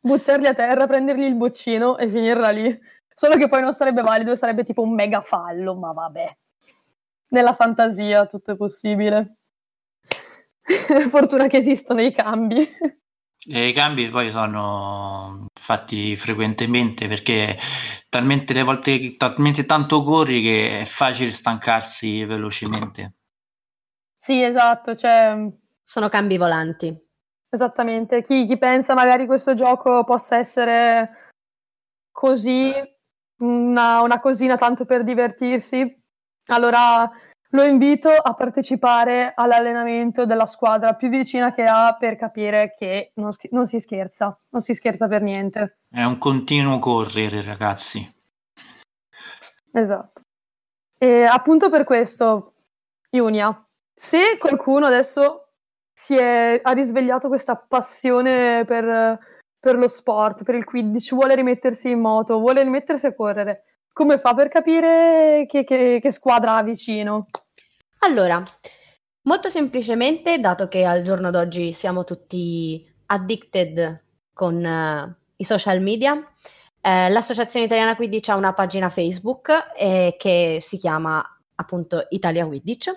Buttarli 0.01 0.47
a 0.47 0.53
terra, 0.53 0.87
prendergli 0.87 1.23
il 1.23 1.35
boccino 1.35 1.97
e 1.97 2.09
finirla 2.09 2.49
lì. 2.49 2.77
Solo 3.15 3.35
che 3.35 3.47
poi 3.47 3.61
non 3.61 3.73
sarebbe 3.73 4.01
valido, 4.01 4.35
sarebbe 4.35 4.65
tipo 4.65 4.81
un 4.81 4.93
mega 4.93 5.21
fallo, 5.21 5.75
ma 5.75 5.93
vabbè 5.93 6.35
nella 7.31 7.53
fantasia 7.53 8.25
tutto 8.25 8.51
è 8.51 8.55
possibile. 8.55 9.37
Fortuna 11.09 11.47
che 11.47 11.57
esistono 11.57 12.01
i 12.01 12.11
cambi. 12.11 12.67
E 13.43 13.67
I 13.67 13.73
cambi 13.73 14.07
poi 14.09 14.31
sono 14.31 15.47
fatti 15.59 16.15
frequentemente 16.15 17.07
perché 17.07 17.57
talmente 18.07 18.53
le 18.53 18.63
volte 18.63 19.15
talmente 19.17 19.65
tanto 19.65 20.03
corri 20.03 20.41
che 20.41 20.81
è 20.81 20.85
facile 20.85 21.31
stancarsi 21.31 22.23
velocemente. 22.23 23.15
Sì, 24.17 24.43
esatto, 24.43 24.95
cioè... 24.95 25.35
sono 25.83 26.09
cambi 26.09 26.37
volanti. 26.37 26.95
Esattamente. 27.49 28.21
Chi, 28.21 28.45
chi 28.45 28.57
pensa 28.57 28.93
magari 28.93 29.25
questo 29.25 29.53
gioco 29.55 30.03
possa 30.03 30.37
essere 30.37 31.31
così, 32.11 32.71
una, 33.39 34.01
una 34.01 34.19
cosina 34.19 34.57
tanto 34.57 34.85
per 34.85 35.03
divertirsi, 35.03 36.01
allora 36.45 37.09
lo 37.51 37.63
invito 37.63 38.09
a 38.09 38.33
partecipare 38.33 39.33
all'allenamento 39.35 40.25
della 40.25 40.45
squadra 40.45 40.93
più 40.93 41.09
vicina 41.09 41.53
che 41.53 41.63
ha 41.63 41.95
per 41.99 42.15
capire 42.15 42.75
che 42.77 43.11
non, 43.15 43.31
non 43.51 43.65
si 43.65 43.79
scherza, 43.79 44.37
non 44.49 44.61
si 44.61 44.73
scherza 44.73 45.07
per 45.07 45.21
niente. 45.21 45.79
È 45.89 46.03
un 46.03 46.17
continuo 46.17 46.79
correre, 46.79 47.41
ragazzi. 47.41 48.19
Esatto. 49.73 50.21
E 50.97 51.23
appunto 51.23 51.69
per 51.69 51.83
questo, 51.83 52.53
Iunia, 53.09 53.65
se 53.93 54.37
qualcuno 54.37 54.85
adesso 54.85 55.49
si 55.91 56.15
è, 56.15 56.59
ha 56.61 56.71
risvegliato 56.71 57.27
questa 57.27 57.55
passione 57.55 58.63
per, 58.65 59.19
per 59.59 59.75
lo 59.77 59.87
sport, 59.87 60.43
per 60.43 60.55
il 60.55 60.63
Quidditch, 60.63 61.13
vuole 61.13 61.35
rimettersi 61.35 61.89
in 61.89 61.99
moto, 61.99 62.39
vuole 62.39 62.63
rimettersi 62.63 63.07
a 63.07 63.13
correre, 63.13 63.63
come 63.93 64.19
fa 64.19 64.33
per 64.33 64.47
capire 64.49 65.45
che, 65.47 65.63
che, 65.63 65.99
che 66.01 66.11
squadra 66.11 66.55
ha 66.55 66.63
vicino? 66.63 67.27
Allora, 67.99 68.43
molto 69.23 69.49
semplicemente, 69.49 70.39
dato 70.39 70.67
che 70.67 70.83
al 70.83 71.01
giorno 71.01 71.29
d'oggi 71.29 71.71
siamo 71.73 72.03
tutti 72.03 72.85
addicted 73.07 74.03
con 74.33 74.55
uh, 74.55 75.13
i 75.35 75.43
social 75.43 75.81
media, 75.81 76.15
eh, 76.81 77.09
l'Associazione 77.09 77.67
Italiana 77.67 77.95
Quidditch 77.95 78.29
ha 78.29 78.35
una 78.35 78.53
pagina 78.53 78.89
Facebook 78.89 79.51
eh, 79.77 80.15
che 80.17 80.57
si 80.59 80.77
chiama 80.77 81.23
appunto 81.55 82.07
Italia 82.09 82.45
Quidditch 82.45 82.91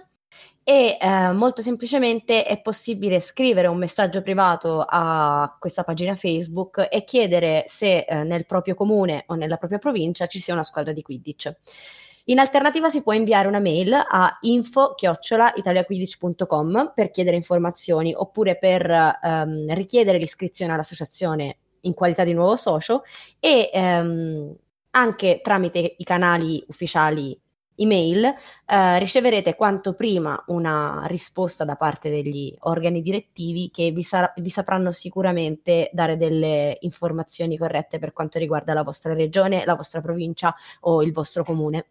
e 0.65 0.97
eh, 0.99 1.33
molto 1.33 1.61
semplicemente 1.61 2.45
è 2.45 2.63
possibile 2.63 3.21
scrivere 3.21 3.69
un 3.69 3.77
messaggio 3.77 4.23
privato 4.23 4.83
a 4.89 5.55
questa 5.61 5.85
pagina 5.85 6.17
Facebook 6.17 6.89
e 6.91 7.05
chiedere 7.05 7.65
se 7.67 7.99
eh, 7.99 8.25
nel 8.25 8.47
proprio 8.47 8.75
comune 8.75 9.25
o 9.27 9.35
nella 9.35 9.59
propria 9.59 9.79
provincia 9.79 10.27
ci 10.27 10.41
sia 10.41 10.55
una 10.55 10.63
squadra 10.63 10.95
di 10.95 11.03
Quidditch. 11.03 11.55
In 12.29 12.39
alternativa 12.39 12.89
si 12.89 13.03
può 13.03 13.13
inviare 13.13 13.47
una 13.47 13.61
mail 13.61 13.93
a 13.93 14.39
info-italiaquidditch.com 14.41 16.93
per 16.95 17.11
chiedere 17.11 17.37
informazioni 17.37 18.15
oppure 18.17 18.57
per 18.57 18.91
ehm, 18.91 19.75
richiedere 19.75 20.17
l'iscrizione 20.17 20.73
all'associazione 20.73 21.59
in 21.81 21.93
qualità 21.93 22.25
di 22.25 22.33
nuovo 22.33 22.57
socio 22.57 23.03
e 23.39 23.69
ehm, 23.71 24.57
anche 24.93 25.41
tramite 25.43 25.97
i 25.99 26.05
canali 26.05 26.65
ufficiali 26.69 27.39
email 27.77 28.25
eh, 28.25 28.99
riceverete 28.99 29.55
quanto 29.57 29.95
prima 29.95 30.43
una 30.49 31.05
risposta 31.07 31.65
da 31.65 31.77
parte 31.77 32.11
degli 32.11 32.55
organi 32.61 33.01
direttivi 33.01 33.71
che 33.73 33.91
vi, 33.91 34.03
sar- 34.03 34.33
vi, 34.37 34.51
sapranno 34.51 34.91
sicuramente 34.91 35.91
dare 35.93 36.17
delle 36.17 36.77
informazioni 36.81 37.59
corrette 37.59 37.99
per 37.99 38.13
quanto 38.13 38.39
riguarda 38.39 38.75
la 38.75 38.83
vostra 38.83 39.15
regione, 39.15 39.65
la 39.65 39.75
vostra 39.75 40.01
provincia 40.01 40.55
o 40.81 41.03
il 41.03 41.13
vostro 41.13 41.45
comune. 41.45 41.87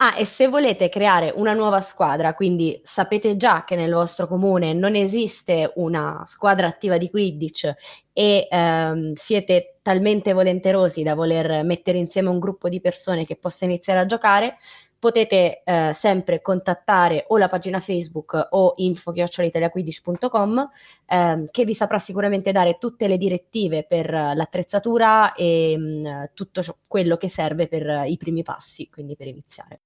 Ah, 0.00 0.16
e 0.16 0.24
se 0.24 0.46
volete 0.46 0.88
creare 0.88 1.32
una 1.34 1.54
nuova 1.54 1.80
squadra, 1.80 2.32
quindi 2.34 2.80
sapete 2.84 3.36
già 3.36 3.64
che 3.64 3.74
nel 3.74 3.92
vostro 3.92 4.28
comune 4.28 4.72
non 4.72 4.94
esiste 4.94 5.72
una 5.74 6.22
squadra 6.24 6.68
attiva 6.68 6.96
di 6.98 7.10
Quidditch 7.10 7.74
e 8.12 8.46
ehm, 8.48 9.14
siete 9.14 9.78
talmente 9.82 10.32
volenterosi 10.32 11.02
da 11.02 11.16
voler 11.16 11.64
mettere 11.64 11.98
insieme 11.98 12.28
un 12.28 12.38
gruppo 12.38 12.68
di 12.68 12.80
persone 12.80 13.24
che 13.24 13.34
possa 13.34 13.64
iniziare 13.64 13.98
a 13.98 14.04
giocare, 14.04 14.58
potete 15.00 15.62
eh, 15.64 15.90
sempre 15.92 16.40
contattare 16.42 17.24
o 17.28 17.36
la 17.36 17.48
pagina 17.48 17.80
Facebook 17.80 18.46
o 18.50 18.74
info-italiaquidditch.com 18.76 20.68
ehm, 21.06 21.46
che 21.50 21.64
vi 21.64 21.74
saprà 21.74 21.98
sicuramente 21.98 22.52
dare 22.52 22.78
tutte 22.78 23.08
le 23.08 23.16
direttive 23.16 23.82
per 23.84 24.12
l'attrezzatura 24.12 25.34
e 25.34 25.76
mh, 25.76 26.08
mm, 26.08 26.24
tutto 26.34 26.62
ciò, 26.62 26.72
quello 26.86 27.16
che 27.16 27.28
serve 27.28 27.66
per 27.66 28.04
i 28.06 28.16
primi 28.16 28.44
passi, 28.44 28.88
quindi 28.88 29.16
per 29.16 29.26
iniziare. 29.26 29.80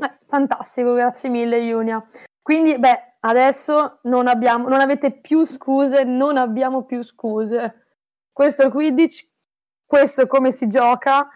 Eh, 0.00 0.18
fantastico, 0.26 0.94
grazie 0.94 1.28
mille 1.28 1.58
Iunia. 1.60 2.06
Quindi, 2.40 2.78
beh, 2.78 3.16
adesso 3.20 3.98
non, 4.02 4.28
abbiamo, 4.28 4.68
non 4.68 4.80
avete 4.80 5.12
più 5.12 5.44
scuse, 5.44 6.04
non 6.04 6.36
abbiamo 6.36 6.84
più 6.84 7.02
scuse. 7.02 7.86
Questo 8.32 8.62
è 8.62 8.66
il 8.66 8.70
Quidditch, 8.70 9.28
questo 9.84 10.22
è 10.22 10.26
come 10.26 10.52
si 10.52 10.68
gioca. 10.68 11.28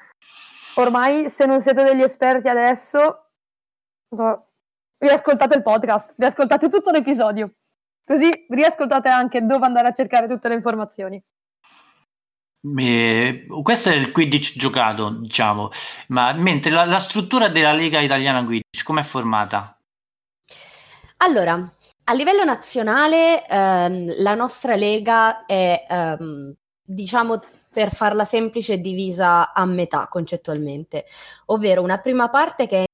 Ormai, 0.76 1.28
se 1.28 1.44
non 1.44 1.60
siete 1.60 1.82
degli 1.82 2.02
esperti 2.02 2.48
adesso, 2.48 3.30
riascoltate 4.98 5.56
il 5.56 5.62
podcast, 5.62 6.14
riascoltate 6.16 6.68
tutto 6.68 6.90
l'episodio. 6.90 7.50
Così 8.04 8.46
riascoltate 8.48 9.08
anche 9.08 9.44
dove 9.44 9.66
andare 9.66 9.88
a 9.88 9.92
cercare 9.92 10.28
tutte 10.28 10.48
le 10.48 10.54
informazioni. 10.54 11.22
Questo 12.64 13.88
è 13.88 13.94
il 13.94 14.12
Quidditch 14.12 14.56
giocato, 14.56 15.10
diciamo, 15.10 15.70
ma 16.08 16.32
mentre 16.32 16.70
la, 16.70 16.84
la 16.84 17.00
struttura 17.00 17.48
della 17.48 17.72
Lega 17.72 18.00
Italiana 18.00 18.44
Quidditch 18.44 18.84
come 18.84 19.00
è 19.00 19.04
formata? 19.04 19.76
Allora, 21.18 21.54
a 22.04 22.12
livello 22.14 22.44
nazionale 22.44 23.44
ehm, 23.46 24.14
la 24.22 24.34
nostra 24.34 24.76
lega 24.76 25.44
è, 25.44 25.86
ehm, 25.88 26.54
diciamo, 26.84 27.40
per 27.72 27.90
farla 27.90 28.24
semplice, 28.24 28.78
divisa 28.78 29.52
a 29.52 29.64
metà 29.64 30.06
concettualmente, 30.08 31.04
ovvero 31.46 31.82
una 31.82 31.98
prima 31.98 32.28
parte 32.28 32.66
che 32.66 32.82
è 32.82 32.84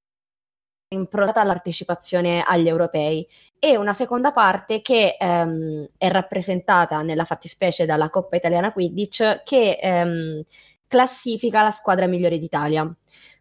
improntata 0.91 1.41
alla 1.41 1.53
partecipazione 1.53 2.43
agli 2.43 2.67
europei 2.67 3.27
e 3.59 3.77
una 3.77 3.93
seconda 3.93 4.31
parte 4.31 4.81
che 4.81 5.17
ehm, 5.19 5.87
è 5.99 6.09
rappresentata 6.09 7.03
nella 7.03 7.25
fattispecie 7.25 7.85
dalla 7.85 8.09
Coppa 8.09 8.37
Italiana 8.37 8.73
Quidditch 8.73 9.43
che 9.45 9.79
ehm, 9.81 10.43
classifica 10.87 11.63
la 11.63 11.71
squadra 11.71 12.07
migliore 12.07 12.39
d'Italia. 12.39 12.91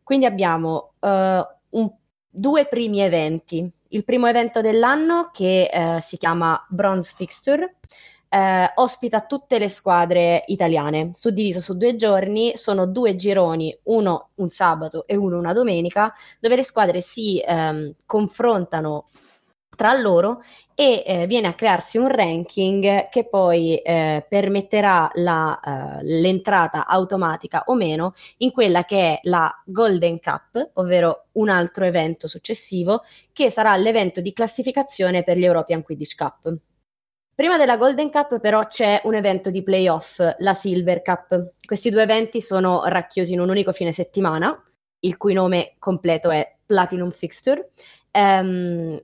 Quindi 0.04 0.26
abbiamo 0.26 0.94
eh, 1.00 1.48
un, 1.70 1.92
due 2.30 2.66
primi 2.66 3.00
eventi. 3.00 3.72
Il 3.90 4.04
primo 4.04 4.28
evento 4.28 4.60
dell'anno 4.60 5.30
che 5.32 5.70
eh, 5.72 6.02
si 6.02 6.18
chiama 6.18 6.66
Bronze 6.68 7.14
Fixture 7.16 7.76
eh, 8.30 8.72
ospita 8.76 9.22
tutte 9.22 9.58
le 9.60 9.70
squadre 9.70 10.44
italiane, 10.48 11.10
suddiviso 11.14 11.60
su 11.60 11.78
due 11.78 11.96
giorni, 11.96 12.56
sono 12.56 12.86
due 12.86 13.16
gironi, 13.16 13.78
uno 13.84 14.30
un 14.36 14.50
sabato 14.50 15.06
e 15.08 15.16
uno 15.16 15.38
una 15.38 15.54
domenica, 15.54 16.14
dove 16.40 16.56
le 16.56 16.64
squadre 16.64 17.02
si 17.02 17.42
ehm, 17.46 17.92
confrontano 18.06 19.06
tra 19.78 19.94
loro 19.94 20.42
e 20.74 21.04
eh, 21.06 21.28
viene 21.28 21.48
a 21.48 21.54
crearsi 21.54 21.98
un 21.98 22.08
ranking 22.08 23.10
che 23.10 23.28
poi 23.30 23.78
eh, 23.78 24.26
permetterà 24.28 25.10
la, 25.14 25.60
uh, 25.64 26.00
l'entrata 26.02 26.88
automatica 26.88 27.64
o 27.68 27.76
meno 27.76 28.14
in 28.38 28.52
quella 28.52 28.84
che 28.86 28.98
è 28.98 29.20
la 29.24 29.52
Golden 29.66 30.20
Cup, 30.20 30.72
ovvero 30.74 31.28
un 31.34 31.50
altro 31.50 31.86
evento 31.86 32.28
successivo 32.28 33.04
che 33.32 33.52
sarà 33.52 33.76
l'evento 33.76 34.20
di 34.20 34.34
classificazione 34.34 35.24
per 35.24 35.38
gli 35.38 35.46
European 35.46 35.84
Quidditch 35.84 36.16
Cup. 36.16 36.58
Prima 37.38 37.58
della 37.58 37.78
Golden 37.78 38.10
Cup 38.10 38.40
però 38.40 38.66
c'è 38.66 39.00
un 39.04 39.14
evento 39.14 39.52
di 39.52 39.62
playoff, 39.62 40.20
la 40.40 40.56
Silver 40.56 41.04
Cup. 41.04 41.52
Questi 41.64 41.92
due 41.92 42.02
eventi 42.02 42.42
sono 42.42 42.86
racchiusi 42.86 43.34
in 43.34 43.40
un 43.40 43.50
unico 43.50 43.72
fine 43.72 43.92
settimana, 43.92 44.60
il 45.02 45.18
cui 45.18 45.34
nome 45.34 45.76
completo 45.78 46.32
è 46.32 46.56
Platinum 46.66 47.12
Fixture. 47.12 47.70
Um, 48.14 49.00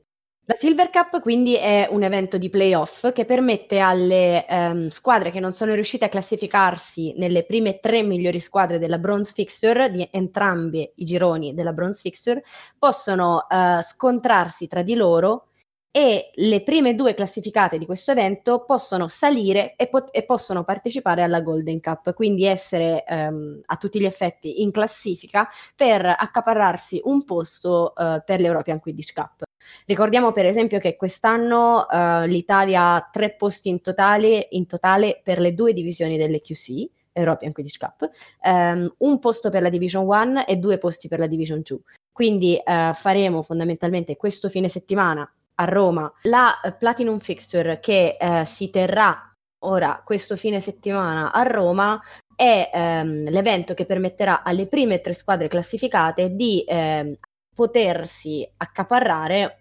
la 0.46 0.56
Silver 0.58 0.90
Cup 0.90 1.22
quindi 1.22 1.56
è 1.58 1.88
un 1.92 2.02
evento 2.02 2.40
di 2.40 2.50
playoff 2.50 3.12
che 3.12 3.26
permette 3.26 3.78
alle 3.78 4.44
um, 4.50 4.88
squadre 4.88 5.30
che 5.30 5.40
non 5.40 5.54
sono 5.54 5.76
riuscite 5.76 6.06
a 6.06 6.10
classificarsi 6.10 7.14
nelle 7.18 7.46
prime 7.46 7.78
tre 7.78 8.02
migliori 8.02 8.40
squadre 8.40 8.80
della 8.80 8.98
Bronze 8.98 9.34
Fixture, 9.36 9.92
di 9.92 10.10
entrambi 10.12 10.92
i 10.96 11.06
gironi 11.06 11.54
della 11.54 11.72
Bronze 11.72 12.02
Fixture, 12.02 12.44
possono 12.80 13.46
uh, 13.48 13.80
scontrarsi 13.80 14.66
tra 14.66 14.82
di 14.82 14.96
loro 14.96 15.50
e 15.96 16.32
le 16.34 16.64
prime 16.64 16.96
due 16.96 17.14
classificate 17.14 17.78
di 17.78 17.86
questo 17.86 18.10
evento 18.10 18.64
possono 18.66 19.08
salire 19.08 19.76
e, 19.76 19.88
pot- 19.90 20.10
e 20.12 20.24
possono 20.24 20.64
partecipare 20.64 21.22
alla 21.22 21.40
Golden 21.40 21.80
Cup, 21.80 22.14
quindi 22.16 22.46
essere 22.46 23.04
um, 23.08 23.62
a 23.64 23.78
tutti 23.78 24.00
gli 24.00 24.06
effetti 24.06 24.64
in 24.64 24.72
classifica 24.72 25.48
per 25.76 26.04
accaparrarsi 26.04 27.00
un 27.04 27.24
posto 27.24 27.94
uh, 27.96 28.24
per 28.26 28.40
l'European 28.40 28.80
Quidditch 28.80 29.14
Cup. 29.14 29.44
Ricordiamo 29.86 30.32
per 30.32 30.48
esempio 30.48 30.80
che 30.80 30.96
quest'anno 30.96 31.86
uh, 31.88 32.26
l'Italia 32.26 32.96
ha 32.96 33.10
tre 33.12 33.36
posti 33.36 33.70
in 33.70 33.80
totale, 33.80 34.48
in 34.50 34.66
totale 34.66 35.22
per 35.24 35.40
le 35.40 35.54
due 35.54 35.74
divisioni 35.74 36.18
delle 36.18 36.42
QC, 36.42 36.90
European 37.12 37.52
Quidditch 37.52 37.78
Cup, 37.78 38.10
um, 38.46 38.92
un 38.98 39.20
posto 39.20 39.52
per 39.52 39.62
la 39.62 39.70
Division 39.70 40.08
1 40.08 40.48
e 40.48 40.56
due 40.56 40.80
posti 40.80 41.08
per 41.08 41.20
la 41.20 41.28
Division 41.28 41.62
2. 41.64 41.78
Quindi 42.12 42.60
uh, 42.66 42.94
faremo 42.94 43.44
fondamentalmente 43.44 44.18
questo 44.18 44.50
fine 44.50 44.70
settimana 44.70 45.32
a 45.56 45.66
Roma, 45.66 46.12
la 46.24 46.60
eh, 46.62 46.74
Platinum 46.74 47.20
Fixture 47.20 47.80
che 47.80 48.18
eh, 48.20 48.46
si 48.46 48.70
terrà 48.70 49.34
ora 49.66 50.02
questo 50.04 50.36
fine 50.36 50.60
settimana 50.60 51.32
a 51.32 51.44
Roma 51.44 52.02
è 52.36 52.70
ehm, 52.74 53.30
l'evento 53.30 53.74
che 53.74 53.86
permetterà 53.86 54.44
alle 54.44 54.68
prime 54.68 55.00
tre 55.02 55.14
squadre 55.14 55.48
classificate 55.48 56.36
di 56.36 56.64
ehm, 56.68 57.16
potersi 57.54 58.50
accaparrare 58.58 59.60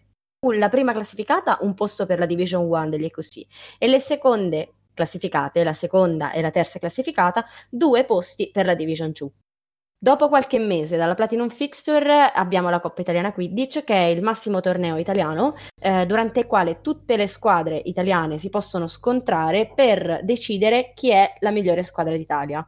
la 0.54 0.68
prima 0.68 0.92
classificata 0.92 1.58
un 1.60 1.74
posto 1.74 2.06
per 2.06 2.18
la 2.18 2.26
Division 2.26 2.64
1 2.64 2.88
degli 2.88 3.04
EQC 3.04 3.46
e 3.78 3.86
le 3.86 4.00
seconde 4.00 4.72
classificate, 4.94 5.62
la 5.62 5.72
seconda 5.72 6.32
e 6.32 6.40
la 6.40 6.50
terza 6.50 6.78
classificata, 6.78 7.44
due 7.70 8.04
posti 8.04 8.50
per 8.50 8.66
la 8.66 8.74
Division 8.74 9.12
2. 9.12 9.30
Dopo 10.04 10.28
qualche 10.28 10.58
mese 10.58 10.96
dalla 10.96 11.14
Platinum 11.14 11.48
Fixture 11.48 12.32
abbiamo 12.34 12.68
la 12.70 12.80
Coppa 12.80 13.02
Italiana 13.02 13.32
Quidditch, 13.32 13.84
che 13.84 13.94
è 13.94 14.06
il 14.06 14.20
massimo 14.20 14.58
torneo 14.58 14.96
italiano, 14.96 15.54
eh, 15.80 16.06
durante 16.06 16.40
il 16.40 16.46
quale 16.46 16.80
tutte 16.80 17.16
le 17.16 17.28
squadre 17.28 17.80
italiane 17.84 18.36
si 18.36 18.50
possono 18.50 18.88
scontrare 18.88 19.70
per 19.72 20.22
decidere 20.24 20.90
chi 20.92 21.12
è 21.12 21.36
la 21.38 21.52
migliore 21.52 21.84
squadra 21.84 22.16
d'Italia. 22.16 22.66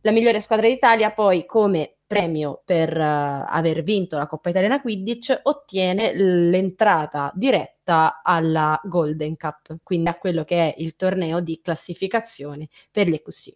La 0.00 0.10
migliore 0.10 0.40
squadra 0.40 0.68
d'Italia 0.68 1.12
poi 1.12 1.44
come 1.44 1.96
premio 2.06 2.62
per 2.64 2.96
uh, 2.96 3.44
aver 3.46 3.82
vinto 3.82 4.16
la 4.16 4.26
Coppa 4.26 4.48
Italiana 4.48 4.80
Quidditch 4.80 5.38
ottiene 5.42 6.14
l'entrata 6.14 7.30
diretta 7.34 8.22
alla 8.22 8.80
Golden 8.82 9.36
Cup, 9.36 9.76
quindi 9.82 10.08
a 10.08 10.16
quello 10.16 10.44
che 10.44 10.72
è 10.72 10.74
il 10.78 10.96
torneo 10.96 11.40
di 11.40 11.60
classificazione 11.62 12.68
per 12.90 13.06
gli 13.06 13.12
EQC. 13.12 13.52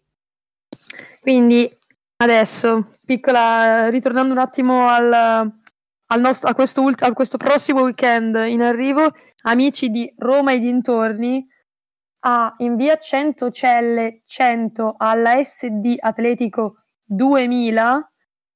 Quindi 1.21 1.75
Adesso, 2.17 2.91
piccola, 3.05 3.89
ritornando 3.89 4.31
un 4.31 4.39
attimo 4.39 4.87
al, 4.87 5.11
al 5.11 6.19
nostro, 6.21 6.49
a, 6.49 6.53
questo 6.53 6.81
ult- 6.81 7.03
a 7.03 7.11
questo 7.11 7.35
prossimo 7.35 7.81
weekend 7.81 8.35
in 8.47 8.61
arrivo, 8.61 9.11
amici 9.43 9.89
di 9.89 10.13
Roma 10.17 10.53
e 10.53 10.59
dintorni, 10.59 11.45
a, 12.21 12.53
in 12.59 12.77
via 12.77 12.97
100 12.97 13.51
Celle 13.51 14.21
100 14.25 14.95
alla 14.97 15.43
SD 15.43 15.95
Atletico 15.99 16.83
2000 17.03 18.11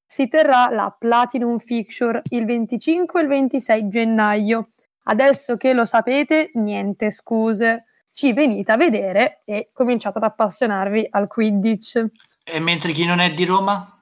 si 0.06 0.26
terrà 0.26 0.70
la 0.70 0.94
Platinum 0.98 1.58
Fixture 1.58 2.22
il 2.30 2.46
25 2.46 3.20
e 3.20 3.22
il 3.22 3.28
26 3.28 3.88
gennaio. 3.88 4.70
Adesso 5.04 5.56
che 5.56 5.74
lo 5.74 5.84
sapete, 5.84 6.50
niente 6.54 7.10
scuse. 7.10 7.84
Ci 8.10 8.32
venite 8.32 8.72
a 8.72 8.76
vedere 8.76 9.42
e 9.44 9.68
cominciate 9.72 10.18
ad 10.18 10.24
appassionarvi 10.24 11.08
al 11.10 11.28
Quidditch. 11.28 12.04
E 12.44 12.58
mentre 12.60 12.92
chi 12.92 13.04
non 13.04 13.18
è 13.20 13.32
di 13.32 13.44
Roma? 13.44 13.98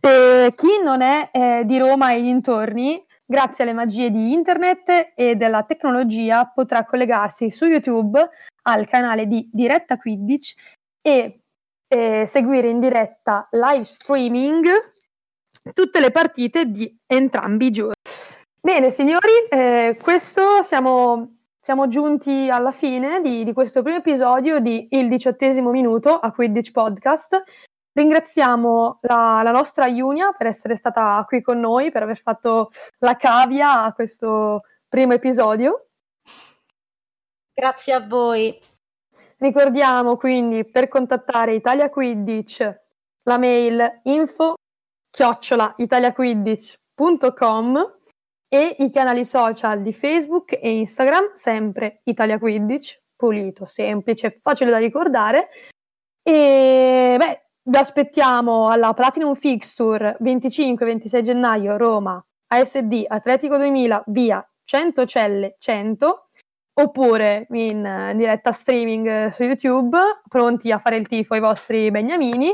E 0.00 0.52
chi 0.56 0.80
non 0.82 1.00
è 1.00 1.30
eh, 1.32 1.62
di 1.64 1.78
Roma 1.78 2.12
e 2.12 2.20
dintorni, 2.20 3.04
grazie 3.24 3.64
alle 3.64 3.72
magie 3.72 4.10
di 4.10 4.32
internet 4.32 5.12
e 5.14 5.36
della 5.36 5.62
tecnologia, 5.62 6.46
potrà 6.46 6.84
collegarsi 6.84 7.50
su 7.50 7.66
YouTube 7.66 8.28
al 8.62 8.86
canale 8.86 9.26
di 9.26 9.48
Diretta 9.52 9.96
Quidditch 9.96 10.54
e 11.00 11.40
eh, 11.88 12.24
seguire 12.26 12.68
in 12.68 12.80
diretta 12.80 13.48
live 13.50 13.84
streaming 13.84 14.66
tutte 15.74 16.00
le 16.00 16.10
partite 16.10 16.66
di 16.66 16.98
entrambi 17.06 17.66
i 17.66 17.70
giorni. 17.70 17.94
Bene, 18.60 18.90
signori, 18.90 19.32
eh, 19.50 19.98
questo 20.00 20.62
siamo, 20.62 21.41
siamo, 21.62 21.86
giunti 21.86 22.50
alla 22.50 22.72
fine 22.72 23.20
di, 23.20 23.44
di, 23.44 23.52
questo 23.52 23.82
primo 23.82 23.98
episodio 23.98 24.58
di 24.58 24.88
Il 24.90 25.08
diciottesimo 25.08 25.70
minuto 25.70 26.18
a 26.18 26.32
Quidditch 26.32 26.72
Podcast. 26.72 27.40
Ringraziamo 27.92 28.98
la, 29.02 29.42
la, 29.44 29.52
nostra 29.52 29.86
Iunia 29.86 30.32
per 30.32 30.48
essere 30.48 30.74
stata 30.74 31.24
qui 31.24 31.40
con 31.40 31.60
noi, 31.60 31.92
per 31.92 32.02
aver 32.02 32.18
fatto 32.18 32.70
la 32.98 33.16
cavia 33.16 33.84
a 33.84 33.92
questo 33.92 34.62
primo 34.88 35.12
episodio. 35.12 35.86
Grazie 37.54 37.92
a 37.92 38.04
voi. 38.04 38.58
Ricordiamo 39.36 40.16
quindi 40.16 40.68
per 40.68 40.88
contattare 40.88 41.54
Italia 41.54 41.90
Quidditch 41.90 42.80
la 43.22 43.38
mail 43.38 44.00
info 44.04 44.54
chiocciola 45.10 45.74
italiaquidditch.com 45.76 48.00
e 48.54 48.76
i 48.80 48.90
canali 48.90 49.24
social 49.24 49.80
di 49.80 49.94
Facebook 49.94 50.52
e 50.60 50.76
Instagram, 50.76 51.32
sempre 51.32 52.02
Italia 52.04 52.38
Quidditch, 52.38 52.98
pulito, 53.16 53.64
semplice, 53.64 54.30
facile 54.42 54.70
da 54.70 54.76
ricordare. 54.76 55.48
E 56.22 57.16
beh, 57.18 57.46
vi 57.62 57.78
aspettiamo 57.78 58.68
alla 58.68 58.92
Platinum 58.92 59.34
Fixture 59.34 60.18
25-26 60.20 61.20
gennaio 61.22 61.78
Roma, 61.78 62.22
ASD 62.48 63.06
Atletico 63.08 63.56
2000 63.56 64.04
via 64.08 64.46
100 64.64 65.06
Celle 65.06 65.56
100 65.58 66.28
oppure 66.78 67.46
in 67.52 68.12
diretta 68.16 68.52
streaming 68.52 69.28
su 69.28 69.44
YouTube, 69.44 69.96
pronti 70.28 70.70
a 70.70 70.78
fare 70.78 70.96
il 70.96 71.06
tifo 71.06 71.32
ai 71.32 71.40
vostri 71.40 71.90
beniamini. 71.90 72.52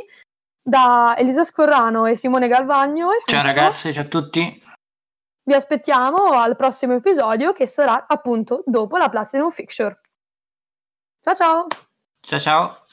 Da 0.63 1.17
Elisa 1.19 1.43
Scorrano 1.43 2.07
e 2.07 2.15
Simone 2.15 2.47
Galvagno. 2.47 3.09
ciao 3.27 3.43
ragazzi, 3.43 3.93
ciao 3.93 4.05
a 4.05 4.07
tutti. 4.07 4.67
Vi 5.49 5.55
aspettiamo 5.55 6.33
al 6.33 6.57
prossimo 6.57 6.93
episodio 6.93 7.55
che 7.55 7.67
sarà 7.67 8.05
appunto 8.07 8.63
dopo 8.67 8.99
la 8.99 9.09
Platinum 9.09 9.51
Fixture. 9.51 9.99
Ciao 11.23 11.35
ciao! 11.35 11.67
Ciao 12.21 12.39
ciao! 12.39 12.85